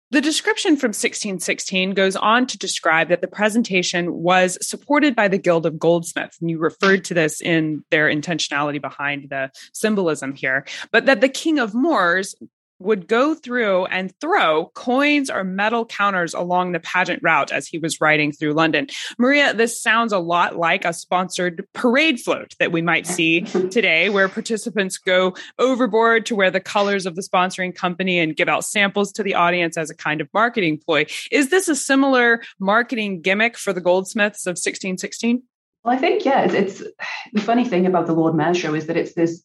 The 0.10 0.22
description 0.22 0.72
from 0.76 0.88
1616 0.88 1.92
goes 1.92 2.16
on 2.16 2.48
to 2.48 2.58
describe 2.58 3.10
that 3.10 3.22
the 3.22 3.28
presentation 3.28 4.12
was 4.12 4.58
supported 4.68 5.16
by 5.16 5.28
the 5.28 5.38
Guild 5.38 5.68
of 5.68 5.78
Goldsmiths. 5.78 6.42
And 6.42 6.50
you 6.50 6.58
referred 6.58 7.06
to 7.06 7.14
this 7.14 7.42
in 7.42 7.84
their 7.92 8.08
intentionality 8.10 8.82
behind 8.82 9.30
the 9.30 9.52
symbolism 9.72 10.34
here, 10.34 10.66
but 10.92 11.06
that 11.06 11.22
the 11.22 11.30
King 11.30 11.60
of 11.60 11.76
Moors 11.76 12.34
would 12.80 13.08
go 13.08 13.36
through 13.36 13.86
and 13.86 14.14
throw 14.20 14.72
coins 14.74 15.30
or 15.30 15.44
metal 15.44 15.86
counters 15.86 16.34
along 16.34 16.72
the 16.72 16.80
pageant 16.80 17.22
route 17.22 17.52
as 17.52 17.68
he 17.68 17.78
was 17.78 18.02
riding 18.02 18.32
through 18.32 18.54
London. 18.54 18.88
Maria, 19.18 19.54
this 19.54 19.82
sounds 19.82 20.14
a 20.14 20.20
lot 20.20 20.56
like 20.56 20.86
a 20.86 20.94
sponsored 20.94 21.66
parade 21.74 22.20
float 22.20 22.56
that 22.60 22.72
we 22.72 22.82
might 22.82 23.06
see 23.06 23.42
today, 23.72 24.10
where 24.10 24.30
participants 24.30 24.98
go 24.98 25.36
overboard 25.58 26.26
to 26.26 26.36
wear 26.36 26.52
the 26.52 26.60
colors 26.60 27.06
of 27.06 27.16
the 27.16 27.22
sponsoring 27.22 27.76
company 27.76 28.20
and 28.20 28.36
give 28.36 28.50
out 28.50 28.64
samples 28.64 29.12
to 29.12 29.24
the 29.24 29.36
audience 29.36 29.78
as 29.78 29.90
a 29.90 29.96
kind 29.96 30.22
of 30.22 30.30
marketing 30.34 30.80
ploy. 30.84 31.06
Is 31.32 31.50
this 31.50 31.68
a 31.68 31.76
similar 31.76 32.42
marketing 32.60 33.22
gimmick 33.22 33.58
for 33.58 33.74
the 33.74 33.82
goldsmiths 33.82 34.46
of 34.46 34.52
1616? 34.52 35.44
Well, 35.84 35.96
I 35.96 35.98
think, 35.98 36.26
yeah, 36.26 36.42
it's, 36.42 36.54
it's 36.54 36.80
the 37.34 37.42
funny 37.42 37.66
thing 37.66 37.86
about 37.86 38.08
the 38.08 38.14
Lord 38.14 38.36
Mayor's 38.36 38.58
show 38.58 38.74
is 38.74 38.88
that 38.88 38.98
it's 38.98 39.14
this 39.14 39.44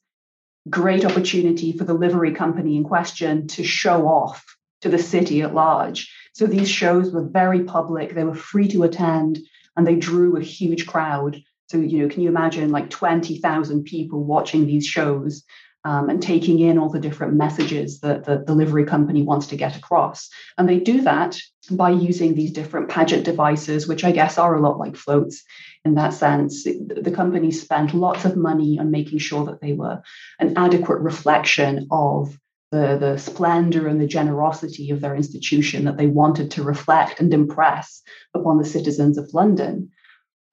great 0.68 1.04
opportunity 1.04 1.72
for 1.72 1.84
the 1.84 1.94
livery 1.94 2.32
company 2.32 2.76
in 2.76 2.84
question 2.84 3.46
to 3.48 3.64
show 3.64 4.06
off 4.06 4.44
to 4.80 4.88
the 4.88 4.98
city 4.98 5.42
at 5.42 5.54
large. 5.54 6.12
So 6.32 6.46
these 6.46 6.68
shows 6.68 7.12
were 7.12 7.28
very 7.28 7.64
public, 7.64 8.14
they 8.14 8.24
were 8.24 8.34
free 8.34 8.68
to 8.68 8.82
attend, 8.82 9.38
and 9.76 9.86
they 9.86 9.96
drew 9.96 10.36
a 10.36 10.42
huge 10.42 10.86
crowd. 10.86 11.42
So, 11.68 11.78
you 11.78 11.98
know, 11.98 12.08
can 12.08 12.22
you 12.22 12.28
imagine 12.28 12.70
like 12.70 12.90
20,000 12.90 13.84
people 13.84 14.24
watching 14.24 14.66
these 14.66 14.86
shows 14.86 15.44
um, 15.84 16.08
and 16.08 16.22
taking 16.22 16.58
in 16.60 16.78
all 16.78 16.88
the 16.88 16.98
different 16.98 17.34
messages 17.34 18.00
that 18.00 18.24
the 18.24 18.36
delivery 18.36 18.84
company 18.84 19.22
wants 19.22 19.46
to 19.48 19.56
get 19.56 19.76
across. 19.76 20.30
And 20.56 20.68
they 20.68 20.80
do 20.80 21.02
that 21.02 21.38
by 21.70 21.90
using 21.90 22.34
these 22.34 22.52
different 22.52 22.88
pageant 22.88 23.24
devices, 23.24 23.86
which 23.86 24.04
I 24.04 24.12
guess 24.12 24.38
are 24.38 24.54
a 24.54 24.60
lot 24.60 24.78
like 24.78 24.96
floats 24.96 25.42
in 25.84 25.94
that 25.96 26.14
sense. 26.14 26.64
The 26.64 27.12
company 27.14 27.50
spent 27.50 27.94
lots 27.94 28.24
of 28.24 28.36
money 28.36 28.78
on 28.78 28.90
making 28.90 29.18
sure 29.18 29.44
that 29.46 29.60
they 29.60 29.72
were 29.72 30.02
an 30.40 30.56
adequate 30.56 31.00
reflection 31.00 31.86
of 31.90 32.38
the, 32.70 32.96
the 32.98 33.18
splendor 33.18 33.86
and 33.86 34.00
the 34.00 34.06
generosity 34.06 34.90
of 34.90 35.00
their 35.00 35.14
institution 35.14 35.84
that 35.84 35.96
they 35.96 36.06
wanted 36.06 36.50
to 36.52 36.62
reflect 36.62 37.20
and 37.20 37.32
impress 37.32 38.02
upon 38.34 38.58
the 38.58 38.64
citizens 38.64 39.16
of 39.16 39.32
London. 39.32 39.90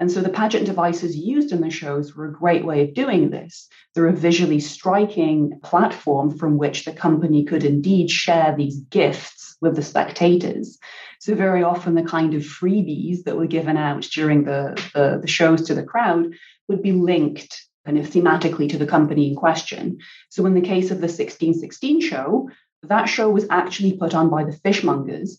And 0.01 0.11
so 0.11 0.19
the 0.21 0.29
pageant 0.29 0.65
devices 0.65 1.15
used 1.15 1.51
in 1.51 1.61
the 1.61 1.69
shows 1.69 2.15
were 2.15 2.25
a 2.25 2.33
great 2.33 2.65
way 2.65 2.81
of 2.81 2.95
doing 2.95 3.29
this. 3.29 3.67
They're 3.93 4.07
a 4.07 4.11
visually 4.11 4.59
striking 4.59 5.59
platform 5.63 6.35
from 6.35 6.57
which 6.57 6.85
the 6.85 6.91
company 6.91 7.45
could 7.45 7.63
indeed 7.63 8.09
share 8.09 8.55
these 8.57 8.79
gifts 8.79 9.55
with 9.61 9.75
the 9.75 9.83
spectators. 9.83 10.79
So 11.19 11.35
very 11.35 11.61
often 11.61 11.93
the 11.93 12.01
kind 12.01 12.33
of 12.33 12.41
freebies 12.41 13.25
that 13.25 13.37
were 13.37 13.45
given 13.45 13.77
out 13.77 14.01
during 14.11 14.45
the, 14.45 14.73
the, 14.95 15.19
the 15.21 15.27
shows 15.27 15.67
to 15.67 15.75
the 15.75 15.83
crowd 15.83 16.33
would 16.67 16.81
be 16.81 16.93
linked 16.93 17.63
kind 17.85 17.99
of 17.99 18.07
thematically 18.07 18.67
to 18.71 18.79
the 18.79 18.87
company 18.87 19.29
in 19.29 19.35
question. 19.35 19.99
So 20.29 20.47
in 20.47 20.55
the 20.55 20.61
case 20.61 20.89
of 20.89 20.97
the 20.97 21.13
1616 21.13 22.01
show, 22.01 22.49
that 22.81 23.05
show 23.05 23.29
was 23.29 23.45
actually 23.51 23.97
put 23.97 24.15
on 24.15 24.31
by 24.31 24.45
the 24.45 24.57
fishmongers. 24.65 25.37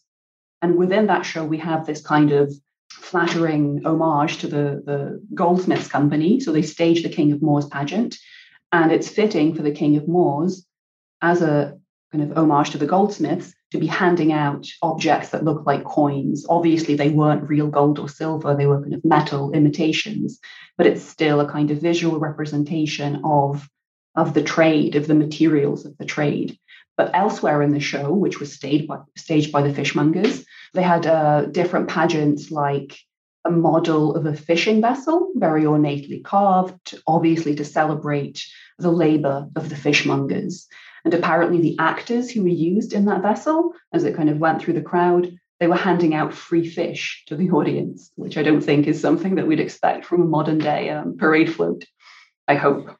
And 0.62 0.76
within 0.76 1.09
that 1.09 1.23
show, 1.23 1.45
we 1.45 1.59
have 1.59 1.85
this 1.85 2.00
kind 2.00 2.31
of 2.31 2.54
flattering 3.03 3.83
homage 3.85 4.39
to 4.39 4.47
the, 4.47 4.83
the 4.85 5.23
goldsmiths 5.35 5.89
company. 5.89 6.41
So 6.41 6.53
they 6.53 6.63
staged 6.63 7.05
the 7.05 7.11
King 7.11 7.33
of 7.33 7.43
Moors 7.43 7.67
pageant. 7.67 8.17
And 8.71 8.91
it's 8.93 9.09
fitting 9.09 9.55
for 9.55 9.63
the 9.63 9.73
King 9.73 9.97
of 9.97 10.09
Moors 10.09 10.67
as 11.21 11.43
a 11.43 11.79
kind 12.11 12.25
of 12.25 12.37
homage 12.37 12.71
to 12.71 12.79
the 12.79 12.87
goldsmiths 12.87 13.53
to 13.73 13.79
be 13.79 13.87
handing 13.87 14.33
out 14.33 14.67
objects 14.83 15.31
that 15.31 15.45
look 15.45 15.67
like 15.67 15.85
coins. 15.85 16.47
Obviously, 16.49 16.95
they 16.95 17.09
weren't 17.09 17.49
real 17.49 17.69
gold 17.69 17.99
or 17.99 18.09
silver, 18.09 18.55
they 18.55 18.67
were 18.67 18.83
kind 18.83 18.95
of 18.95 19.05
metal 19.05 19.51
imitations, 19.53 20.39
but 20.77 20.87
it's 20.87 21.03
still 21.03 21.41
a 21.41 21.51
kind 21.51 21.71
of 21.71 21.81
visual 21.81 22.19
representation 22.19 23.23
of, 23.25 23.67
of 24.14 24.35
the 24.35 24.42
trade, 24.42 24.97
of 24.97 25.07
the 25.07 25.14
materials 25.14 25.87
of 25.87 25.97
the 25.99 26.04
trade. 26.04 26.59
But 26.97 27.11
elsewhere 27.14 27.62
in 27.62 27.73
the 27.73 27.81
show, 27.81 28.12
which 28.12 28.38
was 28.38 28.52
staged 28.52 28.87
by, 28.87 28.99
staged 29.16 29.52
by 29.52 29.62
the 29.62 29.73
fishmongers, 29.73 30.45
they 30.75 30.83
had 30.83 31.07
uh, 31.07 31.47
different 31.47 31.88
pageants 31.88 32.50
like 32.50 32.99
a 33.45 33.50
model 33.50 34.14
of 34.14 34.26
a 34.26 34.37
fishing 34.37 34.81
vessel, 34.81 35.33
very 35.35 35.66
ornately 35.66 36.21
carved, 36.21 37.00
obviously 37.07 37.54
to 37.57 37.64
celebrate 37.64 38.45
the 38.78 38.92
labor 38.92 39.49
of 39.57 39.69
the 39.69 39.75
fishmongers. 39.75 40.66
And 41.04 41.14
apparently, 41.14 41.61
the 41.61 41.76
actors 41.81 42.31
who 42.31 42.42
were 42.42 42.49
used 42.49 42.92
in 42.92 43.07
that 43.07 43.23
vessel, 43.23 43.73
as 43.92 44.04
it 44.04 44.14
kind 44.14 44.31
of 44.31 44.38
went 44.38 44.62
through 44.62 44.75
the 44.75 44.83
crowd, 44.83 45.33
they 45.59 45.66
were 45.66 45.76
handing 45.76 46.14
out 46.14 46.35
free 46.35 46.69
fish 46.69 47.25
to 47.26 47.37
the 47.37 47.50
audience, 47.50 48.11
which 48.16 48.37
I 48.37 48.42
don't 48.42 48.61
think 48.61 48.87
is 48.87 49.00
something 49.00 49.37
that 49.37 49.47
we'd 49.47 49.61
expect 49.61 50.04
from 50.04 50.23
a 50.23 50.26
modern 50.26 50.59
day 50.59 50.90
um, 50.90 51.16
parade 51.16 51.52
float. 51.52 51.85
I 52.47 52.54
hope. 52.54 52.97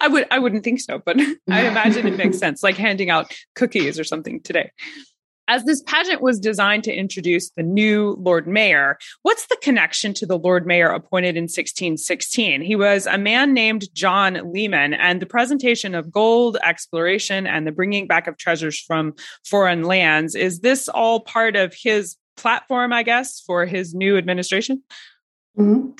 I 0.00 0.08
would 0.08 0.26
I 0.30 0.38
wouldn't 0.38 0.64
think 0.64 0.80
so, 0.80 1.00
but 1.04 1.18
I 1.50 1.66
imagine 1.66 2.06
it 2.06 2.16
makes 2.16 2.38
sense, 2.44 2.62
like 2.62 2.76
handing 2.76 3.10
out 3.10 3.32
cookies 3.54 3.98
or 3.98 4.04
something 4.04 4.40
today. 4.40 4.70
As 5.46 5.64
this 5.64 5.82
pageant 5.82 6.22
was 6.22 6.40
designed 6.40 6.84
to 6.84 6.94
introduce 6.94 7.50
the 7.50 7.62
new 7.62 8.16
Lord 8.18 8.46
Mayor, 8.46 8.96
what's 9.22 9.46
the 9.48 9.58
connection 9.60 10.14
to 10.14 10.24
the 10.24 10.38
Lord 10.38 10.66
Mayor 10.66 10.88
appointed 10.88 11.36
in 11.36 11.44
1616? 11.44 12.62
He 12.62 12.76
was 12.76 13.06
a 13.06 13.18
man 13.18 13.52
named 13.52 13.92
John 13.92 14.40
Leman, 14.50 14.94
and 14.94 15.20
the 15.20 15.26
presentation 15.26 15.94
of 15.94 16.10
gold, 16.10 16.56
exploration, 16.62 17.46
and 17.46 17.66
the 17.66 17.72
bringing 17.72 18.06
back 18.06 18.26
of 18.26 18.38
treasures 18.38 18.80
from 18.80 19.12
foreign 19.44 19.82
lands. 19.82 20.34
Is 20.34 20.60
this 20.60 20.88
all 20.88 21.20
part 21.20 21.56
of 21.56 21.74
his 21.74 22.16
platform, 22.38 22.94
I 22.94 23.02
guess, 23.02 23.40
for 23.40 23.66
his 23.66 23.92
new 23.92 24.16
administration? 24.16 24.82
Mm-hmm. 25.58 25.90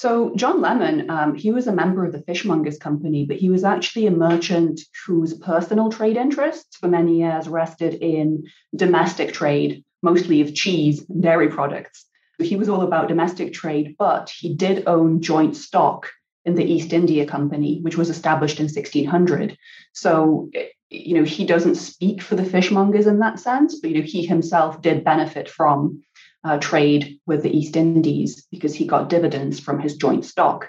So 0.00 0.32
John 0.34 0.62
Leman, 0.62 1.10
um, 1.10 1.34
he 1.34 1.52
was 1.52 1.66
a 1.66 1.74
member 1.74 2.06
of 2.06 2.12
the 2.12 2.22
fishmongers 2.22 2.80
company, 2.80 3.26
but 3.26 3.36
he 3.36 3.50
was 3.50 3.64
actually 3.64 4.06
a 4.06 4.10
merchant 4.10 4.80
whose 5.06 5.34
personal 5.34 5.92
trade 5.92 6.16
interests 6.16 6.78
for 6.78 6.88
many 6.88 7.18
years 7.18 7.46
rested 7.46 7.92
in 7.92 8.44
domestic 8.74 9.34
trade, 9.34 9.84
mostly 10.02 10.40
of 10.40 10.54
cheese 10.54 11.04
and 11.10 11.22
dairy 11.22 11.50
products. 11.50 12.06
So 12.38 12.46
he 12.46 12.56
was 12.56 12.70
all 12.70 12.80
about 12.80 13.08
domestic 13.08 13.52
trade, 13.52 13.96
but 13.98 14.30
he 14.30 14.54
did 14.54 14.84
own 14.86 15.20
joint 15.20 15.54
stock 15.54 16.08
in 16.46 16.54
the 16.54 16.64
East 16.64 16.94
India 16.94 17.26
Company, 17.26 17.80
which 17.82 17.98
was 17.98 18.08
established 18.08 18.58
in 18.58 18.68
1600. 18.68 19.54
So, 19.92 20.48
you 20.88 21.14
know, 21.14 21.24
he 21.24 21.44
doesn't 21.44 21.74
speak 21.74 22.22
for 22.22 22.36
the 22.36 22.42
fishmongers 22.42 23.06
in 23.06 23.18
that 23.18 23.38
sense, 23.38 23.78
but, 23.78 23.90
you 23.90 23.98
know, 23.98 24.06
he 24.06 24.24
himself 24.24 24.80
did 24.80 25.04
benefit 25.04 25.50
from 25.50 26.02
uh, 26.44 26.58
trade 26.58 27.18
with 27.26 27.42
the 27.42 27.56
East 27.56 27.76
Indies 27.76 28.46
because 28.50 28.74
he 28.74 28.86
got 28.86 29.08
dividends 29.08 29.60
from 29.60 29.78
his 29.78 29.96
joint 29.96 30.24
stock. 30.24 30.68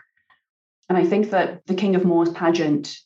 And 0.90 0.98
I 0.98 1.06
think 1.06 1.30
that 1.30 1.66
the 1.68 1.76
King 1.76 1.96
of 1.96 2.06
Moors 2.06 2.30
pageant 2.32 2.98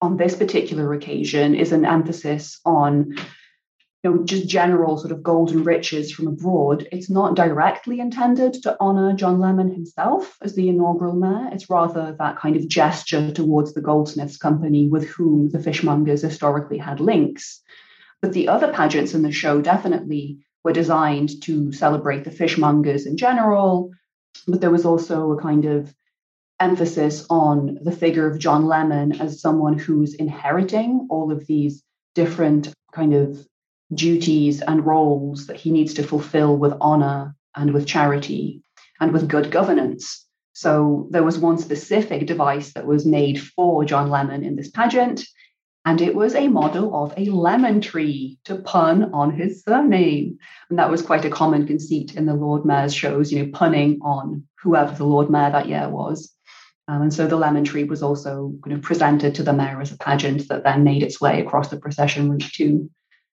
on 0.00 0.16
this 0.16 0.36
particular 0.36 0.92
occasion 0.94 1.54
is 1.54 1.72
an 1.72 1.84
emphasis 1.84 2.60
on 2.64 3.16
you 4.04 4.10
know, 4.10 4.24
just 4.24 4.48
general 4.48 4.96
sort 4.96 5.10
of 5.10 5.24
golden 5.24 5.64
riches 5.64 6.12
from 6.12 6.28
abroad. 6.28 6.86
It's 6.92 7.10
not 7.10 7.34
directly 7.34 7.98
intended 7.98 8.54
to 8.62 8.76
honor 8.78 9.12
John 9.12 9.40
Leman 9.40 9.72
himself 9.72 10.36
as 10.40 10.54
the 10.54 10.68
inaugural 10.68 11.16
mayor. 11.16 11.50
It's 11.52 11.68
rather 11.68 12.14
that 12.18 12.38
kind 12.38 12.54
of 12.54 12.68
gesture 12.68 13.32
towards 13.32 13.74
the 13.74 13.80
goldsmiths 13.80 14.36
company 14.36 14.88
with 14.88 15.08
whom 15.08 15.50
the 15.50 15.58
fishmongers 15.58 16.22
historically 16.22 16.78
had 16.78 17.00
links. 17.00 17.60
But 18.22 18.32
the 18.32 18.48
other 18.48 18.72
pageants 18.72 19.14
in 19.14 19.22
the 19.22 19.32
show 19.32 19.60
definitely 19.60 20.38
were 20.68 20.72
designed 20.74 21.30
to 21.40 21.72
celebrate 21.72 22.24
the 22.24 22.30
fishmongers 22.30 23.06
in 23.06 23.16
general, 23.16 23.90
but 24.46 24.60
there 24.60 24.70
was 24.70 24.84
also 24.84 25.32
a 25.32 25.40
kind 25.40 25.64
of 25.64 25.94
emphasis 26.60 27.24
on 27.30 27.78
the 27.82 27.90
figure 27.90 28.26
of 28.30 28.38
John 28.38 28.66
Leman 28.66 29.18
as 29.18 29.40
someone 29.40 29.78
who's 29.78 30.12
inheriting 30.12 31.08
all 31.08 31.32
of 31.32 31.46
these 31.46 31.82
different 32.14 32.70
kind 32.92 33.14
of 33.14 33.48
duties 33.94 34.60
and 34.60 34.84
roles 34.84 35.46
that 35.46 35.56
he 35.56 35.70
needs 35.70 35.94
to 35.94 36.02
fulfill 36.02 36.58
with 36.58 36.74
honor 36.82 37.34
and 37.56 37.72
with 37.72 37.86
charity 37.86 38.60
and 39.00 39.10
with 39.10 39.26
good 39.26 39.50
governance. 39.50 40.26
So 40.52 41.08
there 41.12 41.24
was 41.24 41.38
one 41.38 41.56
specific 41.56 42.26
device 42.26 42.74
that 42.74 42.86
was 42.86 43.06
made 43.06 43.40
for 43.40 43.86
John 43.86 44.10
Leman 44.10 44.44
in 44.44 44.56
this 44.56 44.70
pageant, 44.70 45.24
and 45.84 46.00
it 46.00 46.14
was 46.14 46.34
a 46.34 46.48
model 46.48 46.94
of 46.94 47.14
a 47.16 47.30
lemon 47.30 47.80
tree 47.80 48.38
to 48.44 48.56
pun 48.56 49.12
on 49.14 49.30
his 49.30 49.62
surname. 49.62 50.38
And 50.68 50.78
that 50.78 50.90
was 50.90 51.02
quite 51.02 51.24
a 51.24 51.30
common 51.30 51.66
conceit 51.66 52.14
in 52.14 52.26
the 52.26 52.34
Lord 52.34 52.64
Mayor's 52.64 52.94
shows, 52.94 53.32
you 53.32 53.44
know, 53.44 53.50
punning 53.52 53.98
on 54.02 54.44
whoever 54.62 54.94
the 54.94 55.06
Lord 55.06 55.30
Mayor 55.30 55.50
that 55.50 55.68
year 55.68 55.88
was. 55.88 56.32
Um, 56.88 57.02
and 57.02 57.14
so 57.14 57.26
the 57.26 57.36
lemon 57.36 57.64
tree 57.64 57.84
was 57.84 58.02
also 58.02 58.54
kind 58.64 58.76
of 58.76 58.82
presented 58.82 59.34
to 59.34 59.42
the 59.42 59.52
mayor 59.52 59.80
as 59.80 59.92
a 59.92 59.98
pageant 59.98 60.48
that 60.48 60.64
then 60.64 60.84
made 60.84 61.02
its 61.02 61.20
way 61.20 61.40
across 61.40 61.68
the 61.68 61.76
procession 61.78 62.30
route 62.30 62.50
too. 62.52 62.90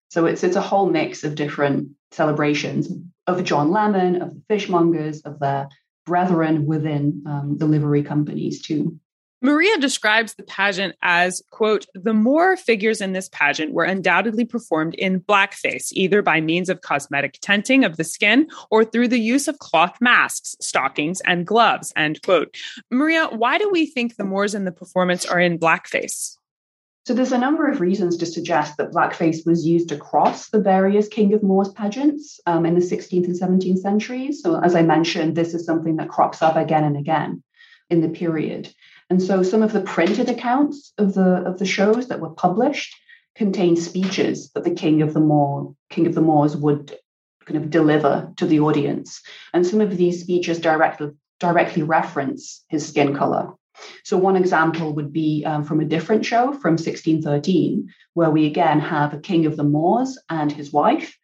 So 0.10 0.26
it's 0.26 0.44
it's 0.44 0.58
a 0.58 0.62
whole 0.62 0.90
mix 0.90 1.24
of 1.24 1.36
different 1.36 1.90
celebrations 2.12 2.90
of 3.28 3.44
John 3.44 3.72
Leman, 3.72 4.22
of 4.22 4.34
the 4.34 4.42
fishmongers, 4.50 5.22
of 5.26 5.40
their 5.40 5.70
brethren 6.06 6.66
within 6.66 7.24
um, 7.26 7.58
the 7.58 7.66
livery 7.66 8.04
companies 8.04 8.62
too. 8.62 9.00
Maria 9.46 9.78
describes 9.78 10.34
the 10.34 10.44
pageant 10.44 10.96
as, 11.04 11.44
quote, 11.52 11.86
the 11.94 12.16
Moor 12.16 12.58
figures 12.58 13.00
in 13.00 13.14
this 13.14 13.30
pageant 13.30 13.74
were 13.74 13.84
undoubtedly 13.84 14.44
performed 14.44 14.96
in 14.96 15.22
blackface, 15.22 15.90
either 15.92 16.24
by 16.24 16.42
means 16.42 16.68
of 16.68 16.82
cosmetic 16.82 17.40
tinting 17.42 17.86
of 17.86 17.96
the 17.96 18.04
skin 18.04 18.48
or 18.72 18.84
through 18.84 19.08
the 19.08 19.20
use 19.20 19.48
of 19.48 19.60
cloth 19.60 19.98
masks, 20.02 20.56
stockings, 20.60 21.22
and 21.28 21.46
gloves, 21.46 21.94
end 21.96 22.24
quote. 22.24 22.58
Maria, 22.90 23.28
why 23.28 23.60
do 23.60 23.70
we 23.70 23.86
think 23.86 24.16
the 24.16 24.24
Moors 24.24 24.56
in 24.56 24.66
the 24.66 24.72
performance 24.72 25.28
are 25.28 25.40
in 25.40 25.60
blackface? 25.60 26.38
So 27.06 27.14
there's 27.14 27.32
a 27.32 27.38
number 27.38 27.70
of 27.70 27.82
reasons 27.82 28.18
to 28.18 28.26
suggest 28.26 28.78
that 28.78 28.94
blackface 28.94 29.46
was 29.46 29.64
used 29.64 29.92
across 29.92 30.50
the 30.50 30.60
various 30.60 31.08
King 31.08 31.36
of 31.36 31.44
Moors 31.44 31.70
pageants 31.70 32.40
um, 32.48 32.66
in 32.66 32.74
the 32.74 32.82
16th 32.82 33.26
and 33.26 33.40
17th 33.40 33.78
centuries. 33.78 34.42
So 34.42 34.60
as 34.60 34.74
I 34.74 34.82
mentioned, 34.82 35.36
this 35.36 35.54
is 35.54 35.68
something 35.68 35.98
that 35.98 36.10
crops 36.10 36.42
up 36.42 36.56
again 36.56 36.84
and 36.84 36.98
again 36.98 37.44
in 37.92 38.02
the 38.02 38.10
period. 38.10 38.74
And 39.10 39.22
so 39.22 39.44
some 39.44 39.62
of 39.62 39.72
the 39.72 39.82
printed 39.82 40.30
accounts 40.30 40.92
of 40.98 41.14
the 41.14 41.44
of 41.46 41.60
the 41.60 41.66
shows 41.66 42.08
that 42.08 42.20
were 42.20 42.32
published 42.32 42.96
contain 43.36 43.76
speeches 43.76 44.52
that 44.54 44.64
the 44.64 44.74
King 44.74 45.02
of 45.02 45.14
the 45.14 45.20
Moor, 45.20 45.76
King 45.90 46.08
of 46.08 46.16
the 46.16 46.22
Moors 46.22 46.56
would 46.56 46.98
kind 47.46 47.64
of 47.64 47.70
deliver 47.70 48.34
to 48.38 48.46
the 48.46 48.60
audience. 48.60 49.22
And 49.54 49.66
some 49.66 49.82
of 49.82 49.96
these 49.96 50.22
speeches 50.22 50.60
directly 50.60 51.12
directly 51.40 51.84
reference 51.84 52.64
his 52.70 52.88
skin 52.88 53.16
color. 53.16 53.54
So, 54.04 54.18
one 54.18 54.38
example 54.38 54.94
would 54.94 55.12
be 55.12 55.44
um, 55.46 55.64
from 55.64 55.82
a 55.82 55.86
different 55.86 56.26
show 56.26 56.54
from 56.54 56.74
1613, 56.74 57.90
where 58.14 58.32
we 58.32 58.46
again 58.46 58.80
have 58.80 59.14
a 59.14 59.20
king 59.20 59.46
of 59.46 59.58
the 59.58 59.64
Moors 59.64 60.18
and 60.30 60.52
his 60.52 60.72
wife, 60.72 61.18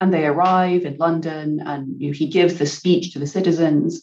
and 0.00 0.12
they 0.12 0.24
arrive 0.26 0.86
in 0.86 0.96
London, 0.96 1.60
and 1.60 2.00
you 2.00 2.08
know, 2.08 2.14
he 2.14 2.26
gives 2.26 2.58
the 2.58 2.66
speech 2.66 3.12
to 3.12 3.18
the 3.18 3.26
citizens. 3.26 4.02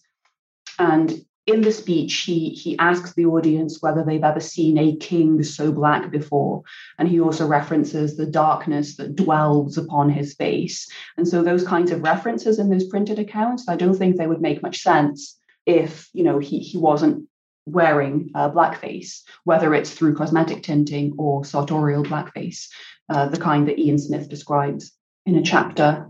And 0.78 1.26
in 1.48 1.62
the 1.62 1.72
speech, 1.72 2.14
he, 2.20 2.50
he 2.50 2.78
asks 2.78 3.14
the 3.14 3.26
audience 3.26 3.82
whether 3.82 4.04
they've 4.04 4.24
ever 4.24 4.42
seen 4.42 4.78
a 4.78 4.98
king 4.98 5.42
so 5.44 5.72
black 5.72 6.12
before. 6.12 6.64
And 7.00 7.08
he 7.08 7.22
also 7.22 7.48
references 7.48 8.18
the 8.18 8.26
darkness 8.26 8.98
that 8.98 9.16
dwells 9.16 9.78
upon 9.78 10.10
his 10.10 10.36
face. 10.36 10.88
And 11.16 11.26
so, 11.26 11.42
those 11.42 11.66
kinds 11.66 11.92
of 11.92 12.04
references 12.04 12.60
in 12.60 12.70
those 12.70 12.88
printed 12.88 13.18
accounts, 13.18 13.68
I 13.70 13.78
don't 13.78 13.96
think 13.96 14.18
they 14.18 14.28
would 14.28 14.42
make 14.42 14.62
much 14.62 14.82
sense 14.82 15.40
if 15.66 16.10
you 16.14 16.24
know 16.24 16.38
he, 16.40 16.60
he 16.60 16.78
wasn't 16.78 17.28
wearing 17.66 18.32
uh, 18.36 18.50
blackface, 18.50 19.22
whether 19.46 19.74
it's 19.74 19.92
through 19.92 20.16
cosmetic 20.16 20.64
tinting 20.64 21.14
or 21.18 21.46
sartorial 21.46 22.04
blackface, 22.04 22.68
uh, 23.10 23.28
the 23.28 23.40
kind 23.40 23.68
that 23.68 23.80
Ian 23.80 24.00
Smith 24.00 24.30
describes 24.30 24.92
in 25.26 25.36
a 25.36 25.44
chapter. 25.44 26.10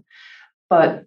But 0.70 1.06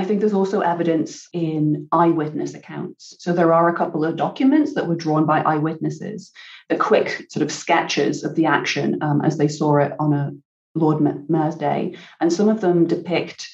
I 0.00 0.04
think 0.04 0.20
there's 0.20 0.32
also 0.32 0.60
evidence 0.60 1.28
in 1.34 1.86
eyewitness 1.92 2.54
accounts. 2.54 3.14
So 3.18 3.34
there 3.34 3.52
are 3.52 3.68
a 3.68 3.76
couple 3.76 4.02
of 4.02 4.16
documents 4.16 4.72
that 4.72 4.88
were 4.88 4.94
drawn 4.94 5.26
by 5.26 5.42
eyewitnesses, 5.42 6.32
the 6.70 6.76
quick 6.76 7.26
sort 7.28 7.42
of 7.42 7.52
sketches 7.52 8.24
of 8.24 8.34
the 8.34 8.46
action 8.46 9.02
um, 9.02 9.20
as 9.22 9.36
they 9.36 9.46
saw 9.46 9.76
it 9.76 9.92
on 10.00 10.14
a 10.14 10.32
Lord 10.74 11.02
Mayor's 11.28 11.54
Day. 11.54 11.96
And 12.18 12.32
some 12.32 12.48
of 12.48 12.62
them 12.62 12.86
depict 12.86 13.46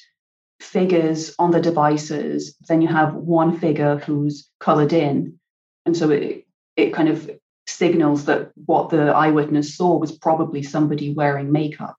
figures 0.61 1.35
on 1.37 1.51
the 1.51 1.59
devices. 1.59 2.55
Then 2.69 2.81
you 2.81 2.87
have 2.87 3.13
one 3.13 3.59
figure 3.59 3.97
who's 3.97 4.49
colored 4.61 4.93
in 4.93 5.37
and 5.85 5.97
so 5.97 6.11
it, 6.11 6.45
it 6.77 6.93
kind 6.93 7.09
of 7.09 7.29
signals 7.65 8.23
that 8.25 8.51
what 8.65 8.89
the 8.89 9.07
eyewitness 9.07 9.75
saw 9.75 9.97
was 9.97 10.13
probably 10.13 10.63
somebody 10.63 11.13
wearing 11.13 11.51
makeup 11.51 11.97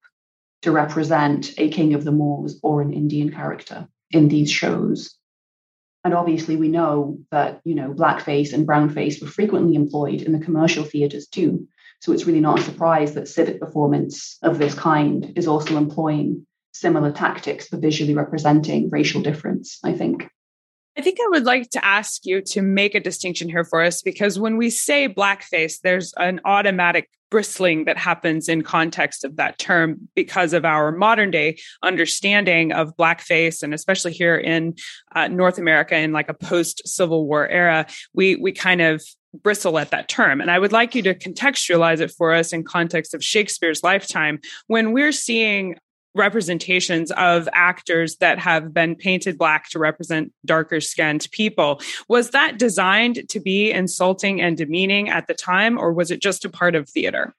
to 0.63 0.73
represent 0.73 1.53
a 1.59 1.69
king 1.69 1.93
of 1.93 2.05
the 2.05 2.13
Moors 2.13 2.59
or 2.63 2.81
an 2.81 2.95
Indian 2.95 3.31
character 3.31 3.87
in 4.11 4.29
these 4.29 4.51
shows. 4.51 5.15
And 6.05 6.15
obviously, 6.15 6.57
we 6.57 6.69
know 6.69 7.19
that 7.31 7.61
you 7.65 7.75
know 7.75 7.93
blackface 7.93 8.53
and 8.53 8.67
brownface 8.67 9.21
were 9.21 9.29
frequently 9.29 9.75
employed 9.75 10.23
in 10.23 10.33
the 10.33 10.45
commercial 10.45 10.85
theatres 10.85 11.27
too. 11.27 11.67
So 12.01 12.13
it's 12.13 12.27
really 12.27 12.41
not 12.41 12.61
a 12.61 12.63
surprise 12.63 13.15
that 13.15 13.29
civic 13.29 13.61
performance 13.61 14.39
of 14.43 14.59
this 14.59 14.75
kind 14.75 15.33
is 15.37 15.49
also 15.49 15.77
employing 15.77 16.47
similar 16.73 17.11
tactics 17.11 17.67
for 17.69 17.77
visually 17.77 18.15
representing 18.15 18.89
racial 18.91 19.21
difference. 19.21 19.79
I 19.85 19.93
think. 19.93 20.29
I 20.97 21.01
think 21.01 21.19
I 21.21 21.29
would 21.31 21.45
like 21.45 21.71
to 21.71 21.85
ask 21.85 22.25
you 22.25 22.43
to 22.43 22.63
make 22.63 22.97
a 22.97 23.01
distinction 23.01 23.49
here 23.49 23.65
for 23.65 23.83
us 23.83 24.03
because 24.03 24.39
when 24.39 24.57
we 24.57 24.69
say 24.69 25.09
blackface, 25.09 25.81
there's 25.81 26.13
an 26.17 26.41
automatic 26.45 27.09
bristling 27.31 27.85
that 27.85 27.99
happens 27.99 28.49
in 28.49 28.63
context 28.63 29.25
of 29.25 29.37
that 29.37 29.59
term 29.59 30.09
because 30.15 30.53
of 30.53 30.65
our 30.65 30.93
modern 30.93 31.31
day 31.31 31.59
understanding 31.83 32.73
of 32.73 32.97
blackface 32.97 33.63
and 33.63 33.75
especially 33.75 34.13
here 34.13 34.37
in 34.37 34.75
uh, 35.15 35.29
North 35.29 35.59
America 35.59 35.97
in 35.97 36.13
like 36.13 36.29
a 36.29 36.35
post 36.35 36.87
Civil 36.87 37.27
War 37.27 37.49
era, 37.49 37.87
we 38.15 38.37
we 38.37 38.53
kind 38.53 38.81
of 38.81 39.03
bristle 39.35 39.79
at 39.79 39.91
that 39.91 40.09
term. 40.09 40.41
And 40.41 40.51
I 40.51 40.59
would 40.59 40.73
like 40.73 40.95
you 40.95 41.03
to 41.03 41.15
contextualize 41.15 42.01
it 42.01 42.11
for 42.11 42.35
us 42.35 42.53
in 42.53 42.65
context 42.65 43.15
of 43.15 43.23
Shakespeare's 43.23 43.83
lifetime 43.83 44.41
when 44.67 44.93
we're 44.93 45.13
seeing 45.13 45.77
representations 46.15 47.11
of 47.13 47.49
actors 47.53 48.17
that 48.17 48.39
have 48.39 48.73
been 48.73 48.95
painted 48.95 49.39
black 49.39 49.69
to 49.71 49.79
represent 49.79 50.33
darker 50.45 50.81
skinned 50.81 51.29
people. 51.31 51.81
Was 52.09 52.31
that 52.31 52.59
designed 52.59 53.29
to 53.29 53.41
be 53.41 53.71
insulting 53.71 54.41
and 54.41 54.57
demeaning 54.57 55.09
at 55.09 55.27
the 55.27 55.35
time, 55.35 55.79
or 55.79 55.93
was 55.93 56.11
it 56.11 56.21
just 56.21 56.45
a 56.45 56.51
part 56.51 56.75
of 56.75 56.89
theater? 56.89 57.35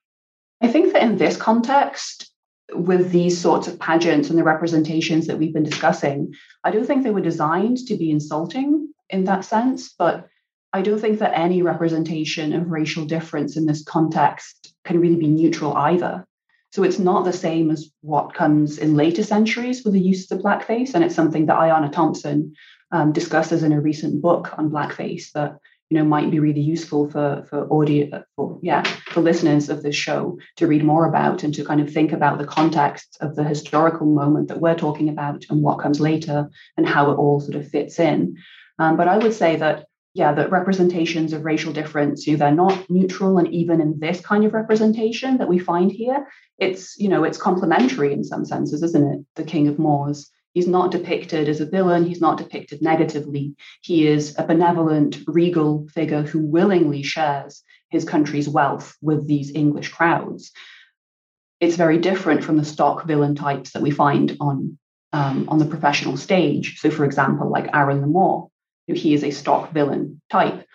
I 0.61 0.67
think 0.67 0.93
that 0.93 1.03
in 1.03 1.17
this 1.17 1.37
context, 1.37 2.31
with 2.73 3.11
these 3.11 3.39
sorts 3.39 3.67
of 3.67 3.79
pageants 3.79 4.29
and 4.29 4.37
the 4.37 4.43
representations 4.43 5.27
that 5.27 5.39
we've 5.39 5.53
been 5.53 5.63
discussing, 5.63 6.33
I 6.63 6.71
don't 6.71 6.85
think 6.85 7.03
they 7.03 7.11
were 7.11 7.21
designed 7.21 7.77
to 7.87 7.95
be 7.95 8.11
insulting 8.11 8.93
in 9.09 9.23
that 9.25 9.45
sense, 9.45 9.93
but 9.97 10.27
I 10.71 10.83
don't 10.83 10.99
think 10.99 11.19
that 11.19 11.37
any 11.37 11.63
representation 11.63 12.53
of 12.53 12.69
racial 12.69 13.05
difference 13.05 13.57
in 13.57 13.65
this 13.65 13.83
context 13.83 14.73
can 14.85 14.99
really 14.99 15.15
be 15.15 15.27
neutral 15.27 15.75
either. 15.75 16.27
So 16.71 16.83
it's 16.83 16.99
not 16.99 17.25
the 17.25 17.33
same 17.33 17.71
as 17.71 17.91
what 18.01 18.33
comes 18.33 18.77
in 18.77 18.95
later 18.95 19.23
centuries 19.23 19.83
with 19.83 19.93
the 19.93 19.99
use 19.99 20.29
of 20.31 20.39
blackface. 20.39 20.93
And 20.93 21.03
it's 21.03 21.15
something 21.15 21.47
that 21.47 21.57
Ayanna 21.57 21.91
Thompson 21.91 22.53
um, 22.91 23.11
discusses 23.11 23.63
in 23.63 23.73
a 23.73 23.81
recent 23.81 24.21
book 24.21 24.57
on 24.57 24.69
blackface 24.69 25.31
that 25.33 25.57
you 25.89 25.97
know 25.97 26.03
might 26.05 26.29
be 26.29 26.39
really 26.39 26.61
useful 26.61 27.09
for 27.09 27.45
for 27.49 27.71
audio 27.73 28.23
for 28.35 28.59
yeah 28.61 28.83
for 29.07 29.21
listeners 29.21 29.69
of 29.69 29.81
this 29.81 29.95
show 29.95 30.37
to 30.55 30.67
read 30.67 30.83
more 30.83 31.05
about 31.05 31.43
and 31.43 31.53
to 31.55 31.65
kind 31.65 31.81
of 31.81 31.91
think 31.91 32.11
about 32.11 32.37
the 32.37 32.45
context 32.45 33.17
of 33.21 33.35
the 33.35 33.43
historical 33.43 34.05
moment 34.05 34.47
that 34.47 34.61
we're 34.61 34.75
talking 34.75 35.09
about 35.09 35.45
and 35.49 35.63
what 35.63 35.79
comes 35.79 35.99
later 35.99 36.49
and 36.77 36.87
how 36.87 37.09
it 37.11 37.15
all 37.15 37.39
sort 37.39 37.55
of 37.55 37.67
fits 37.67 37.99
in. 37.99 38.35
Um, 38.77 38.97
but 38.97 39.07
I 39.07 39.17
would 39.17 39.33
say 39.33 39.55
that 39.57 39.87
yeah, 40.13 40.33
that 40.33 40.51
representations 40.51 41.33
of 41.33 41.45
racial 41.45 41.71
difference, 41.71 42.25
you 42.25 42.33
know, 42.33 42.39
they're 42.39 42.51
not 42.51 42.89
neutral. 42.89 43.37
And 43.37 43.47
even 43.53 43.79
in 43.79 43.99
this 43.99 44.21
kind 44.21 44.43
of 44.43 44.53
representation 44.53 45.37
that 45.37 45.47
we 45.47 45.59
find 45.59 45.91
here, 45.91 46.27
it's, 46.57 46.97
you 46.97 47.09
know, 47.09 47.23
it's 47.23 47.37
complementary 47.37 48.11
in 48.11 48.23
some 48.23 48.43
senses, 48.43 48.81
isn't 48.81 49.13
it? 49.13 49.25
The 49.35 49.43
King 49.43 49.67
of 49.67 49.77
Moors. 49.77 50.29
He's 50.53 50.67
not 50.67 50.91
depicted 50.91 51.47
as 51.47 51.61
a 51.61 51.65
villain. 51.65 52.05
He's 52.05 52.21
not 52.21 52.39
depicted 52.39 52.81
negatively. 52.81 53.55
He 53.81 54.07
is 54.07 54.35
a 54.37 54.43
benevolent, 54.43 55.19
regal 55.27 55.87
figure 55.93 56.23
who 56.23 56.39
willingly 56.39 57.03
shares 57.03 57.63
his 57.89 58.03
country's 58.03 58.49
wealth 58.49 58.97
with 59.01 59.27
these 59.27 59.53
English 59.53 59.89
crowds. 59.89 60.51
It's 61.59 61.75
very 61.75 61.99
different 61.99 62.43
from 62.43 62.57
the 62.57 62.65
stock 62.65 63.05
villain 63.05 63.35
types 63.35 63.71
that 63.71 63.83
we 63.83 63.91
find 63.91 64.35
on 64.39 64.77
um, 65.11 65.49
on 65.49 65.57
the 65.57 65.65
professional 65.65 66.17
stage. 66.17 66.79
So, 66.79 66.91
for 66.91 67.03
example, 67.03 67.49
like 67.49 67.69
Aaron 67.73 68.01
He 68.95 69.13
is 69.13 69.23
a 69.23 69.31
stock 69.31 69.71
villain 69.71 70.21
type. 70.29 70.65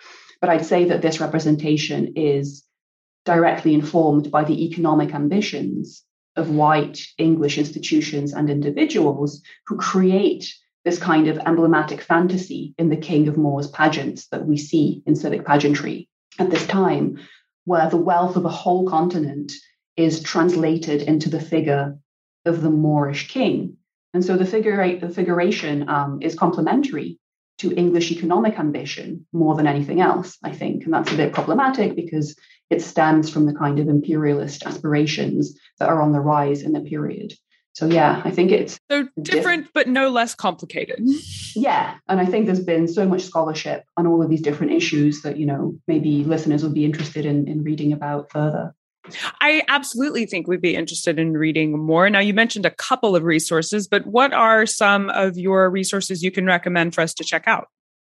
But 0.41 0.49
I'd 0.49 0.65
say 0.65 0.85
that 0.85 1.01
this 1.01 1.19
representation 1.19 2.13
is 2.15 2.63
directly 3.25 3.73
informed 3.73 4.31
by 4.31 4.43
the 4.43 4.65
economic 4.65 5.13
ambitions 5.13 6.03
of 6.35 6.49
white 6.49 6.99
English 7.17 7.57
institutions 7.57 8.33
and 8.33 8.49
individuals 8.49 9.41
who 9.67 9.77
create 9.77 10.53
this 10.83 10.99
kind 10.99 11.27
of 11.27 11.39
emblematic 11.39 12.01
fantasy 12.01 12.75
in 12.77 12.89
the 12.89 12.97
King 12.97 13.27
of 13.27 13.37
Moors 13.37 13.67
pageants 13.67 14.27
that 14.27 14.45
we 14.45 14.57
see 14.57 15.01
in 15.07 15.15
civic 15.15 15.45
pageantry 15.45 16.07
at 16.37 16.51
this 16.51 16.67
time, 16.67 17.17
where 17.63 17.89
the 17.89 17.97
wealth 17.97 18.35
of 18.35 18.45
a 18.45 18.49
whole 18.49 18.87
continent 18.87 19.51
is 19.97 20.21
translated 20.21 21.01
into 21.01 21.29
the 21.29 21.39
figure 21.39 21.97
of 22.45 22.61
the 22.61 22.69
Moorish 22.69 23.29
king. 23.29 23.77
And 24.13 24.23
so 24.23 24.37
the 24.37 24.45
figure 24.45 24.99
the 24.99 25.09
figuration 25.09 25.89
um, 25.89 26.19
is 26.21 26.35
complementary 26.35 27.17
to 27.59 27.73
English 27.73 28.11
economic 28.11 28.59
ambition 28.59 29.25
more 29.31 29.55
than 29.55 29.67
anything 29.67 30.01
else, 30.01 30.37
I 30.43 30.51
think. 30.51 30.83
And 30.83 30.93
that's 30.93 31.11
a 31.11 31.17
bit 31.17 31.33
problematic 31.33 31.95
because 31.95 32.35
it 32.69 32.81
stems 32.81 33.29
from 33.29 33.45
the 33.45 33.53
kind 33.53 33.79
of 33.79 33.87
imperialist 33.87 34.63
aspirations 34.65 35.57
that 35.79 35.89
are 35.89 36.01
on 36.01 36.11
the 36.11 36.19
rise 36.19 36.63
in 36.63 36.73
the 36.73 36.81
period. 36.81 37.33
So 37.73 37.87
yeah, 37.87 38.21
I 38.23 38.31
think 38.31 38.51
it's 38.51 38.79
so 38.89 39.09
different, 39.21 39.67
but 39.73 39.89
no 39.89 40.09
less 40.09 40.33
complicated. 40.33 40.99
Mm-hmm. 40.99 41.59
Yeah, 41.59 41.95
and 42.07 42.21
I 42.21 42.25
think 42.25 42.45
there's 42.45 42.63
been 42.63 42.87
so 42.87 43.05
much 43.05 43.23
scholarship 43.23 43.83
on 43.97 44.07
all 44.07 44.21
of 44.23 44.29
these 44.29 44.41
different 44.41 44.71
issues 44.71 45.23
that 45.23 45.35
you 45.37 45.45
know 45.45 45.77
maybe 45.85 46.23
listeners 46.23 46.63
would 46.63 46.73
be 46.73 46.85
interested 46.85 47.25
in 47.25 47.49
in 47.49 47.63
reading 47.63 47.91
about 47.91 48.31
further. 48.31 48.73
I 49.41 49.63
absolutely 49.67 50.25
think 50.25 50.47
we'd 50.47 50.61
be 50.61 50.75
interested 50.75 51.19
in 51.19 51.33
reading 51.33 51.77
more. 51.77 52.09
Now, 52.09 52.19
you 52.19 52.33
mentioned 52.33 52.65
a 52.65 52.71
couple 52.71 53.15
of 53.15 53.23
resources, 53.23 53.87
but 53.87 54.05
what 54.05 54.33
are 54.33 54.65
some 54.65 55.09
of 55.11 55.37
your 55.37 55.69
resources 55.69 56.23
you 56.23 56.31
can 56.31 56.45
recommend 56.45 56.95
for 56.95 57.01
us 57.01 57.13
to 57.15 57.23
check 57.23 57.47
out? 57.47 57.67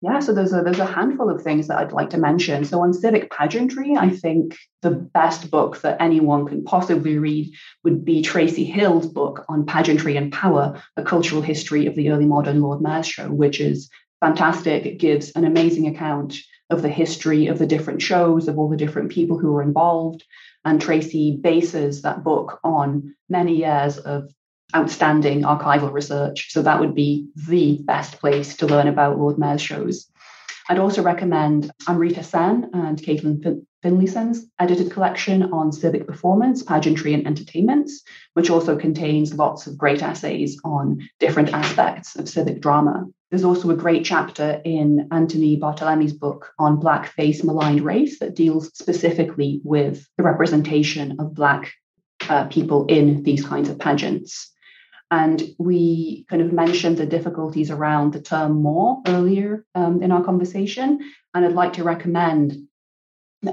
Yeah, 0.02 0.20
so 0.20 0.32
there's 0.32 0.54
a 0.54 0.62
there's 0.62 0.78
a 0.78 0.86
handful 0.86 1.28
of 1.28 1.42
things 1.42 1.68
that 1.68 1.80
I'd 1.80 1.92
like 1.92 2.12
to 2.12 2.20
mention. 2.20 2.66
So 2.66 2.82
on 2.82 2.94
civic 2.94 3.32
pageantry, 3.32 3.96
I 3.98 4.10
think 4.12 4.56
the 4.84 4.92
best 4.92 5.50
book 5.50 5.82
that 5.82 6.00
anyone 6.00 6.46
can 6.46 6.64
possibly 6.64 7.18
read 7.18 7.52
would 7.84 8.06
be 8.06 8.22
Tracey 8.22 8.64
Hill's 8.64 9.08
book 9.08 9.44
on 9.50 9.66
pageantry 9.66 10.16
and 10.16 10.32
power: 10.32 10.80
a 10.98 11.04
cultural 11.04 11.42
history 11.42 11.88
of 11.88 11.96
the 11.96 12.12
early 12.12 12.28
modern 12.28 12.62
Lord 12.62 12.80
Mayor's 12.80 13.08
show, 13.08 13.28
which 13.32 13.60
is 13.60 13.90
fantastic. 14.20 14.86
It 14.86 15.00
gives 15.00 15.32
an 15.32 15.46
amazing 15.46 15.88
account 15.88 16.38
of 16.70 16.84
the 16.84 16.90
history 16.90 17.48
of 17.48 17.58
the 17.58 17.66
different 17.66 18.02
shows, 18.02 18.48
of 18.48 18.60
all 18.60 18.70
the 18.70 18.78
different 18.78 19.12
people 19.12 19.40
who 19.40 19.52
were 19.52 19.64
involved. 19.64 20.24
And 20.68 20.82
Tracey 20.82 21.38
bases 21.38 22.02
that 22.02 22.26
book 22.26 22.60
on 22.62 23.16
many 23.30 23.56
years 23.56 23.98
of 24.00 24.30
outstanding 24.76 25.44
archival 25.44 25.94
research. 25.94 26.52
So 26.52 26.62
that 26.62 26.82
would 26.82 26.94
be 26.94 27.30
the 27.48 27.80
best 27.84 28.20
place 28.20 28.58
to 28.58 28.68
learn 28.68 28.88
about 28.88 29.18
Lord 29.18 29.38
Mayor's 29.38 29.62
shows. 29.62 30.12
I'd 30.68 30.78
also 30.78 31.02
recommend 31.02 31.72
Amrita 31.88 32.22
Sen 32.22 32.70
and 32.74 32.98
Caitlin 33.02 33.42
Finlayson's 33.88 34.46
edited 34.60 34.92
collection 34.92 35.44
on 35.54 35.72
civic 35.72 36.06
performance, 36.06 36.62
pageantry, 36.62 37.14
and 37.14 37.26
entertainments, 37.26 38.04
which 38.34 38.50
also 38.50 38.78
contains 38.78 39.34
lots 39.34 39.66
of 39.66 39.78
great 39.78 40.04
essays 40.04 40.60
on 40.66 41.08
different 41.20 41.54
aspects 41.54 42.18
of 42.18 42.28
civic 42.28 42.60
drama. 42.60 43.06
There's 43.30 43.46
also 43.46 43.70
a 43.70 43.76
great 43.76 44.04
chapter 44.04 44.62
in 44.66 45.08
Anthony 45.12 45.58
Barthelemy's 45.58 46.14
book 46.14 46.52
on 46.60 46.82
Blackface 46.82 47.44
Maligned 47.46 47.82
Race 47.82 48.20
that 48.20 48.36
deals 48.36 48.72
specifically 48.78 49.62
with 49.64 50.06
the 50.18 50.24
representation 50.24 51.16
of 51.20 51.34
Black 51.34 51.72
uh, 52.30 52.46
people 52.48 52.86
in 52.88 53.24
these 53.24 53.46
kinds 53.46 53.70
of 53.70 53.80
pageants. 53.80 54.52
And 55.10 55.42
we 55.58 56.26
kind 56.30 56.42
of 56.42 56.52
mentioned 56.52 56.98
the 56.98 57.06
difficulties 57.06 57.72
around 57.72 58.12
the 58.12 58.22
term 58.22 58.62
more 58.62 59.02
earlier 59.08 59.66
um, 59.76 60.04
in 60.04 60.12
our 60.12 60.24
conversation. 60.24 61.00
And 61.34 61.46
I'd 61.46 61.54
like 61.54 61.74
to 61.74 61.86
recommend 61.86 62.67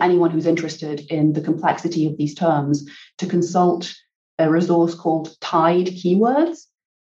anyone 0.01 0.31
who's 0.31 0.47
interested 0.47 1.01
in 1.11 1.33
the 1.33 1.41
complexity 1.41 2.07
of 2.07 2.17
these 2.17 2.35
terms 2.35 2.89
to 3.19 3.27
consult 3.27 3.95
a 4.39 4.51
resource 4.51 4.95
called 4.95 5.39
Tide 5.41 5.87
Keywords. 5.87 6.67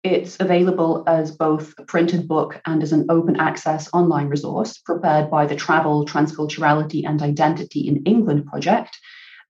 It's 0.03 0.39
available 0.39 1.03
as 1.07 1.35
both 1.35 1.73
a 1.77 1.83
printed 1.83 2.27
book 2.27 2.61
and 2.65 2.81
as 2.81 2.93
an 2.93 3.05
open 3.09 3.35
access 3.37 3.89
online 3.93 4.27
resource 4.27 4.77
prepared 4.77 5.29
by 5.29 5.45
the 5.45 5.55
Travel, 5.55 6.05
Transculturality 6.05 7.05
and 7.05 7.21
Identity 7.21 7.87
in 7.87 8.03
England 8.03 8.45
project. 8.45 8.97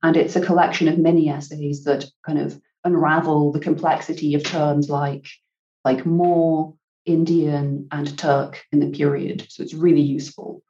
And 0.01 0.17
it's 0.17 0.35
a 0.35 0.45
collection 0.45 0.87
of 0.87 0.97
mini 0.97 1.29
essays 1.29 1.83
that 1.83 2.05
kind 2.25 2.39
of 2.39 2.59
unravel 2.83 3.51
the 3.51 3.59
complexity 3.59 4.33
of 4.33 4.43
terms 4.43 4.89
like 4.89 5.27
like 5.85 6.05
more 6.05 6.73
Indian 7.05 7.87
and 7.91 8.17
Turk 8.17 8.63
in 8.71 8.79
the 8.79 8.89
period. 8.89 9.45
So 9.49 9.63
it's 9.63 9.73
really 9.73 10.01
useful. 10.01 10.61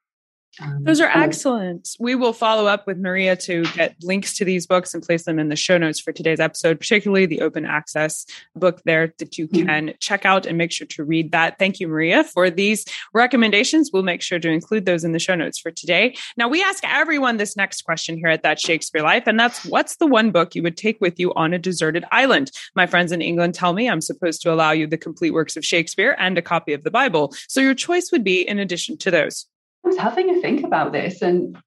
Um, 0.61 0.83
Those 0.83 0.99
are 0.99 1.09
excellent. 1.09 1.89
We 1.99 2.15
will 2.15 2.33
follow 2.33 2.67
up 2.67 2.85
with 2.87 2.97
Maria 2.97 3.35
to 3.37 3.63
get 3.75 3.95
links 4.01 4.35
to 4.37 4.45
these 4.45 4.67
books 4.67 4.93
and 4.93 5.03
place 5.03 5.23
them 5.23 5.39
in 5.39 5.49
the 5.49 5.55
show 5.55 5.77
notes 5.77 5.99
for 5.99 6.11
today's 6.11 6.39
episode, 6.39 6.79
particularly 6.79 7.25
the 7.25 7.41
open 7.41 7.65
access 7.65 8.25
book 8.55 8.81
there 8.85 9.13
that 9.19 9.37
you 9.37 9.47
can 9.47 9.87
mm-hmm. 9.87 9.95
check 9.99 10.25
out 10.25 10.45
and 10.45 10.57
make 10.57 10.71
sure 10.71 10.87
to 10.87 11.03
read 11.03 11.31
that. 11.31 11.57
Thank 11.59 11.79
you, 11.79 11.87
Maria, 11.87 12.23
for 12.23 12.49
these 12.49 12.85
recommendations. 13.13 13.91
We'll 13.93 14.03
make 14.03 14.21
sure 14.21 14.39
to 14.39 14.49
include 14.49 14.85
those 14.85 15.03
in 15.03 15.11
the 15.11 15.19
show 15.19 15.35
notes 15.35 15.59
for 15.59 15.71
today. 15.71 16.15
Now, 16.37 16.47
we 16.47 16.63
ask 16.63 16.83
everyone 16.85 17.37
this 17.37 17.55
next 17.55 17.83
question 17.83 18.17
here 18.17 18.27
at 18.27 18.43
That 18.43 18.59
Shakespeare 18.59 19.01
Life, 19.01 19.23
and 19.27 19.39
that's 19.39 19.65
what's 19.65 19.97
the 19.97 20.07
one 20.07 20.31
book 20.31 20.55
you 20.55 20.63
would 20.63 20.77
take 20.77 20.99
with 20.99 21.19
you 21.19 21.33
on 21.35 21.53
a 21.53 21.59
deserted 21.59 22.05
island? 22.11 22.51
My 22.75 22.85
friends 22.85 23.11
in 23.11 23.21
England 23.21 23.55
tell 23.55 23.73
me 23.73 23.89
I'm 23.89 24.01
supposed 24.01 24.41
to 24.41 24.53
allow 24.53 24.71
you 24.71 24.87
the 24.87 24.97
complete 24.97 25.31
works 25.31 25.55
of 25.55 25.65
Shakespeare 25.65 26.15
and 26.19 26.37
a 26.37 26.41
copy 26.41 26.73
of 26.73 26.83
the 26.83 26.91
Bible. 26.91 27.33
So 27.47 27.61
your 27.61 27.75
choice 27.75 28.11
would 28.11 28.23
be 28.23 28.47
in 28.47 28.59
addition 28.59 28.97
to 28.97 29.11
those. 29.11 29.45
I 29.83 29.87
was 29.87 29.97
having 29.97 30.29
a 30.29 30.41
think 30.41 30.63
about 30.63 30.91
this, 30.91 31.21
and 31.21 31.57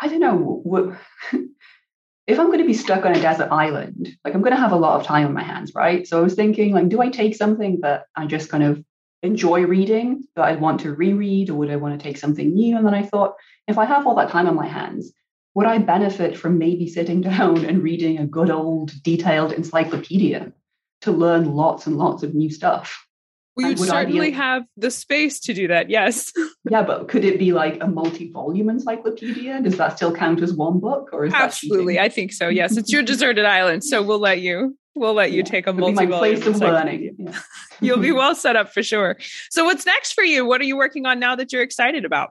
I 0.00 0.08
don't 0.08 0.20
know. 0.20 0.96
if 2.26 2.38
I'm 2.38 2.46
going 2.46 2.58
to 2.58 2.66
be 2.66 2.74
stuck 2.74 3.04
on 3.04 3.16
a 3.16 3.20
desert 3.20 3.48
island, 3.50 4.08
like 4.24 4.34
I'm 4.34 4.42
going 4.42 4.54
to 4.54 4.60
have 4.60 4.72
a 4.72 4.76
lot 4.76 5.00
of 5.00 5.06
time 5.06 5.26
on 5.26 5.34
my 5.34 5.42
hands, 5.42 5.72
right? 5.74 6.06
So 6.06 6.18
I 6.18 6.22
was 6.22 6.34
thinking, 6.34 6.72
like, 6.72 6.88
do 6.88 7.00
I 7.00 7.08
take 7.08 7.34
something 7.34 7.80
that 7.82 8.04
I 8.16 8.26
just 8.26 8.48
kind 8.48 8.62
of 8.62 8.82
enjoy 9.22 9.62
reading 9.62 10.24
that 10.36 10.44
I 10.44 10.56
want 10.56 10.80
to 10.80 10.94
reread, 10.94 11.50
or 11.50 11.54
would 11.54 11.70
I 11.70 11.76
want 11.76 11.98
to 11.98 12.02
take 12.02 12.18
something 12.18 12.52
new? 12.52 12.76
And 12.76 12.86
then 12.86 12.94
I 12.94 13.02
thought, 13.02 13.34
if 13.68 13.78
I 13.78 13.84
have 13.84 14.06
all 14.06 14.16
that 14.16 14.30
time 14.30 14.48
on 14.48 14.54
my 14.54 14.66
hands, 14.66 15.12
would 15.54 15.66
I 15.66 15.78
benefit 15.78 16.36
from 16.36 16.58
maybe 16.58 16.88
sitting 16.88 17.20
down 17.32 17.64
and 17.64 17.82
reading 17.82 18.18
a 18.18 18.26
good 18.26 18.50
old 18.50 18.92
detailed 19.02 19.52
encyclopedia 19.52 20.52
to 21.02 21.12
learn 21.12 21.54
lots 21.54 21.86
and 21.86 21.96
lots 21.96 22.22
of 22.22 22.34
new 22.34 22.50
stuff? 22.50 23.06
Well, 23.56 23.68
you'd 23.68 23.78
certainly 23.78 24.30
have 24.30 24.64
the 24.76 24.90
space 24.90 25.40
to 25.40 25.54
do 25.54 25.68
that. 25.68 25.90
Yes. 25.90 26.32
yeah, 26.70 26.82
but 26.82 27.08
could 27.08 27.24
it 27.24 27.38
be 27.38 27.52
like 27.52 27.82
a 27.82 27.86
multi-volume 27.86 28.70
encyclopedia? 28.70 29.60
Does 29.60 29.76
that 29.76 29.96
still 29.96 30.14
count 30.14 30.40
as 30.40 30.54
one 30.54 30.80
book, 30.80 31.10
or 31.12 31.26
is 31.26 31.34
absolutely? 31.34 31.98
I 32.00 32.08
think 32.08 32.32
so. 32.32 32.48
Yes, 32.48 32.76
it's 32.76 32.90
your 32.90 33.02
deserted 33.02 33.44
island, 33.44 33.84
so 33.84 34.02
we'll 34.02 34.18
let 34.18 34.40
you. 34.40 34.76
We'll 34.94 35.14
let 35.14 35.32
you 35.32 35.38
yeah. 35.38 35.44
take 35.44 35.66
a 35.66 35.72
multi-volume. 35.72 36.18
place 36.18 36.46
of 36.46 36.60
learning. 36.60 37.16
Yeah. 37.18 37.38
You'll 37.80 37.98
be 37.98 38.12
well 38.12 38.34
set 38.34 38.56
up 38.56 38.72
for 38.72 38.82
sure. 38.82 39.16
So, 39.50 39.64
what's 39.64 39.86
next 39.86 40.12
for 40.12 40.24
you? 40.24 40.46
What 40.46 40.60
are 40.60 40.64
you 40.64 40.76
working 40.76 41.06
on 41.06 41.18
now 41.18 41.34
that 41.36 41.52
you're 41.52 41.62
excited 41.62 42.04
about? 42.04 42.30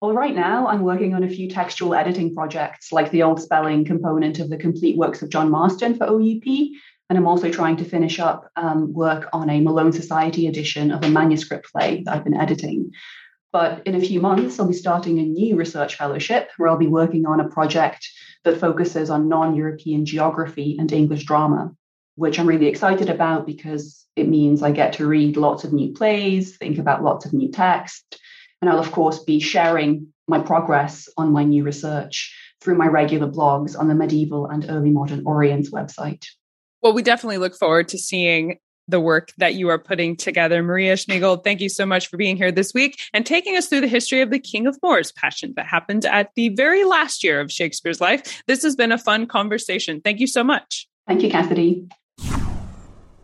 Well, 0.00 0.12
right 0.12 0.34
now 0.34 0.66
I'm 0.66 0.82
working 0.82 1.14
on 1.14 1.24
a 1.24 1.28
few 1.30 1.48
textual 1.48 1.94
editing 1.94 2.34
projects, 2.34 2.92
like 2.92 3.10
the 3.10 3.22
old 3.22 3.40
spelling 3.40 3.86
component 3.86 4.38
of 4.38 4.50
the 4.50 4.58
complete 4.58 4.98
works 4.98 5.22
of 5.22 5.30
John 5.30 5.50
Marston 5.50 5.94
for 5.94 6.04
OUP, 6.04 6.44
and 7.08 7.18
I'm 7.18 7.26
also 7.26 7.50
trying 7.50 7.76
to 7.76 7.84
finish 7.84 8.18
up 8.18 8.50
um, 8.56 8.92
work 8.92 9.28
on 9.32 9.50
a 9.50 9.60
Malone 9.60 9.92
Society 9.92 10.46
edition 10.46 10.90
of 10.90 11.04
a 11.04 11.08
manuscript 11.08 11.70
play 11.70 12.02
that 12.02 12.14
I've 12.14 12.24
been 12.24 12.36
editing. 12.36 12.92
But 13.52 13.86
in 13.86 13.94
a 13.94 14.00
few 14.00 14.20
months, 14.20 14.58
I'll 14.58 14.66
be 14.66 14.74
starting 14.74 15.18
a 15.18 15.22
new 15.22 15.54
research 15.54 15.96
fellowship 15.96 16.50
where 16.56 16.68
I'll 16.68 16.76
be 16.76 16.88
working 16.88 17.26
on 17.26 17.40
a 17.40 17.48
project 17.48 18.08
that 18.42 18.58
focuses 18.58 19.10
on 19.10 19.28
non 19.28 19.54
European 19.54 20.06
geography 20.06 20.76
and 20.78 20.90
English 20.90 21.24
drama, 21.24 21.72
which 22.16 22.38
I'm 22.38 22.48
really 22.48 22.66
excited 22.66 23.10
about 23.10 23.46
because 23.46 24.06
it 24.16 24.28
means 24.28 24.62
I 24.62 24.72
get 24.72 24.94
to 24.94 25.06
read 25.06 25.36
lots 25.36 25.62
of 25.62 25.72
new 25.72 25.92
plays, 25.92 26.56
think 26.56 26.78
about 26.78 27.04
lots 27.04 27.26
of 27.26 27.32
new 27.32 27.50
text. 27.50 28.18
And 28.60 28.70
I'll, 28.70 28.80
of 28.80 28.92
course, 28.92 29.22
be 29.22 29.40
sharing 29.40 30.08
my 30.26 30.40
progress 30.40 31.08
on 31.16 31.32
my 31.32 31.44
new 31.44 31.64
research 31.64 32.34
through 32.60 32.76
my 32.76 32.86
regular 32.86 33.28
blogs 33.28 33.78
on 33.78 33.88
the 33.88 33.94
Medieval 33.94 34.46
and 34.46 34.68
Early 34.68 34.90
Modern 34.90 35.22
Orient 35.26 35.70
website. 35.70 36.24
Well, 36.84 36.92
we 36.92 37.02
definitely 37.02 37.38
look 37.38 37.56
forward 37.56 37.88
to 37.88 37.98
seeing 37.98 38.58
the 38.88 39.00
work 39.00 39.32
that 39.38 39.54
you 39.54 39.70
are 39.70 39.78
putting 39.78 40.16
together. 40.16 40.62
Maria 40.62 40.96
Shmygol, 40.96 41.42
thank 41.42 41.62
you 41.62 41.70
so 41.70 41.86
much 41.86 42.08
for 42.08 42.18
being 42.18 42.36
here 42.36 42.52
this 42.52 42.74
week 42.74 43.00
and 43.14 43.24
taking 43.24 43.56
us 43.56 43.68
through 43.68 43.80
the 43.80 43.88
history 43.88 44.20
of 44.20 44.30
the 44.30 44.38
King 44.38 44.66
of 44.66 44.76
Moors 44.82 45.10
passion 45.10 45.54
that 45.56 45.66
happened 45.66 46.04
at 46.04 46.28
the 46.36 46.50
very 46.50 46.84
last 46.84 47.24
year 47.24 47.40
of 47.40 47.50
Shakespeare's 47.50 48.02
life. 48.02 48.42
This 48.46 48.62
has 48.62 48.76
been 48.76 48.92
a 48.92 48.98
fun 48.98 49.26
conversation. 49.26 50.02
Thank 50.02 50.20
you 50.20 50.26
so 50.26 50.44
much. 50.44 50.86
Thank 51.08 51.22
you, 51.22 51.30
Cassidy. 51.30 51.88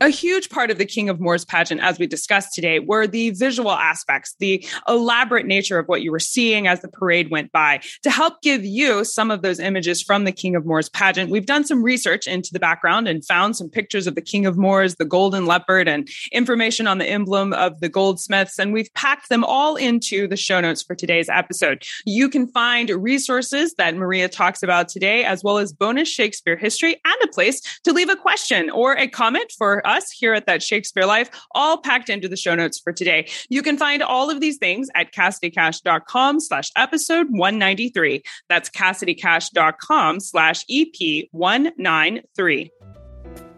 A 0.02 0.08
huge 0.08 0.48
part 0.48 0.70
of 0.70 0.78
the 0.78 0.86
King 0.86 1.10
of 1.10 1.20
Moors 1.20 1.44
pageant, 1.44 1.82
as 1.82 1.98
we 1.98 2.06
discussed 2.06 2.54
today, 2.54 2.78
were 2.78 3.06
the 3.06 3.30
visual 3.32 3.70
aspects, 3.70 4.34
the 4.38 4.66
elaborate 4.88 5.44
nature 5.44 5.78
of 5.78 5.88
what 5.88 6.00
you 6.00 6.10
were 6.10 6.18
seeing 6.18 6.66
as 6.66 6.80
the 6.80 6.88
parade 6.88 7.30
went 7.30 7.52
by. 7.52 7.82
To 8.04 8.10
help 8.10 8.40
give 8.40 8.64
you 8.64 9.04
some 9.04 9.30
of 9.30 9.42
those 9.42 9.60
images 9.60 10.00
from 10.00 10.24
the 10.24 10.32
King 10.32 10.56
of 10.56 10.64
Moors 10.64 10.88
pageant, 10.88 11.30
we've 11.30 11.44
done 11.44 11.66
some 11.66 11.82
research 11.82 12.26
into 12.26 12.50
the 12.50 12.58
background 12.58 13.08
and 13.08 13.22
found 13.22 13.56
some 13.56 13.68
pictures 13.68 14.06
of 14.06 14.14
the 14.14 14.22
King 14.22 14.46
of 14.46 14.56
Moors, 14.56 14.94
the 14.94 15.04
golden 15.04 15.44
leopard, 15.44 15.86
and 15.86 16.08
information 16.32 16.86
on 16.86 16.96
the 16.96 17.06
emblem 17.06 17.52
of 17.52 17.80
the 17.80 17.88
goldsmiths. 17.90 18.58
And 18.58 18.72
we've 18.72 18.92
packed 18.94 19.28
them 19.28 19.44
all 19.44 19.76
into 19.76 20.26
the 20.26 20.36
show 20.36 20.62
notes 20.62 20.82
for 20.82 20.94
today's 20.94 21.28
episode. 21.28 21.84
You 22.06 22.30
can 22.30 22.48
find 22.48 22.88
resources 22.88 23.74
that 23.74 23.96
Maria 23.96 24.30
talks 24.30 24.62
about 24.62 24.88
today, 24.88 25.24
as 25.24 25.44
well 25.44 25.58
as 25.58 25.74
bonus 25.74 26.08
Shakespeare 26.08 26.56
history 26.56 26.98
and 27.04 27.16
a 27.22 27.28
place 27.28 27.60
to 27.84 27.92
leave 27.92 28.08
a 28.08 28.16
question 28.16 28.70
or 28.70 28.96
a 28.96 29.06
comment 29.06 29.52
for 29.58 29.86
uh, 29.89 29.89
us 29.90 30.10
here 30.10 30.32
at 30.34 30.46
That 30.46 30.62
Shakespeare 30.62 31.06
Life, 31.06 31.30
all 31.54 31.78
packed 31.78 32.08
into 32.08 32.28
the 32.28 32.36
show 32.36 32.54
notes 32.54 32.78
for 32.78 32.92
today. 32.92 33.28
You 33.48 33.62
can 33.62 33.76
find 33.76 34.02
all 34.02 34.30
of 34.30 34.40
these 34.40 34.56
things 34.56 34.88
at 34.94 35.12
CassidyCash.com 35.12 36.40
slash 36.40 36.70
episode 36.76 37.26
193. 37.30 38.22
That's 38.48 38.70
CassidyCash.com 38.70 40.20
slash 40.20 40.64
EP 40.70 41.28
193. 41.32 42.70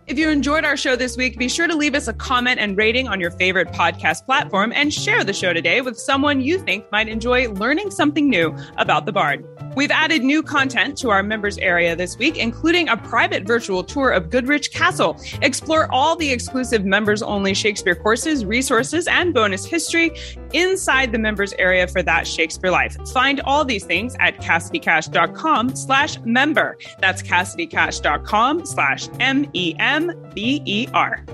If 0.05 0.19
you 0.19 0.31
enjoyed 0.31 0.65
our 0.65 0.77
show 0.77 0.97
this 0.97 1.17
week, 1.17 1.39
be 1.39 1.49
sure 1.49 1.69
to 1.69 1.77
leave 1.77 1.95
us 1.95 2.09
a 2.09 2.13
comment 2.13 2.59
and 2.59 2.77
rating 2.77 3.07
on 3.07 3.21
your 3.21 3.31
favorite 3.31 3.69
podcast 3.69 4.27
platform 4.27 4.73
and 4.75 4.93
share 4.93 5.23
the 5.23 5.33
show 5.33 5.53
today 5.53 5.81
with 5.81 5.97
someone 5.97 6.41
you 6.41 6.59
think 6.59 6.91
might 6.91 7.09
enjoy 7.09 7.49
learning 7.53 7.93
something 7.93 8.29
new 8.29 8.55
about 8.79 9.07
the 9.07 9.13
Bard. 9.13 9.47
We've 9.77 9.93
added 9.93 10.23
new 10.23 10.43
content 10.43 10.99
to 10.99 11.11
our 11.11 11.23
members 11.23 11.57
area 11.59 11.95
this 11.97 12.19
week, 12.19 12.37
including 12.37 12.89
a 12.89 12.97
private 12.97 13.45
virtual 13.45 13.85
tour 13.85 14.11
of 14.11 14.29
Goodrich 14.29 14.73
Castle. 14.73 15.19
Explore 15.41 15.91
all 15.91 16.17
the 16.17 16.31
exclusive 16.31 16.85
members 16.85 17.23
only 17.23 17.55
Shakespeare 17.55 17.95
courses, 17.95 18.45
resources, 18.45 19.07
and 19.07 19.33
bonus 19.33 19.65
history 19.65 20.13
inside 20.53 21.13
the 21.13 21.19
members 21.19 21.55
area 21.55 21.87
for 21.87 22.03
that 22.03 22.27
Shakespeare 22.27 22.71
life. 22.71 22.97
Find 23.13 23.41
all 23.43 23.65
these 23.65 23.85
things 23.85 24.15
at 24.19 24.37
CassidyCash.com 24.39 25.77
slash 25.77 26.19
member. 26.25 26.77
That's 26.99 27.23
CassidyCash.com 27.23 28.67
slash 28.67 29.09
M-E-M-B-E-R. 30.11 31.25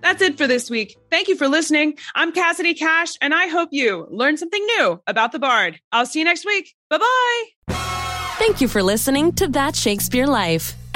That's 0.00 0.22
it 0.22 0.38
for 0.38 0.46
this 0.46 0.70
week. 0.70 0.96
Thank 1.10 1.28
you 1.28 1.36
for 1.36 1.48
listening. 1.48 1.98
I'm 2.14 2.32
Cassidy 2.32 2.74
Cash, 2.74 3.14
and 3.20 3.34
I 3.34 3.48
hope 3.48 3.70
you 3.72 4.06
learned 4.10 4.38
something 4.38 4.64
new 4.78 5.02
about 5.06 5.32
the 5.32 5.38
Bard. 5.38 5.80
I'll 5.92 6.06
see 6.06 6.20
you 6.20 6.24
next 6.24 6.46
week. 6.46 6.74
Bye 6.88 6.98
bye. 6.98 7.44
Thank 8.38 8.60
you 8.60 8.68
for 8.68 8.82
listening 8.82 9.32
to 9.32 9.48
That 9.48 9.74
Shakespeare 9.74 10.26
Life. 10.26 10.74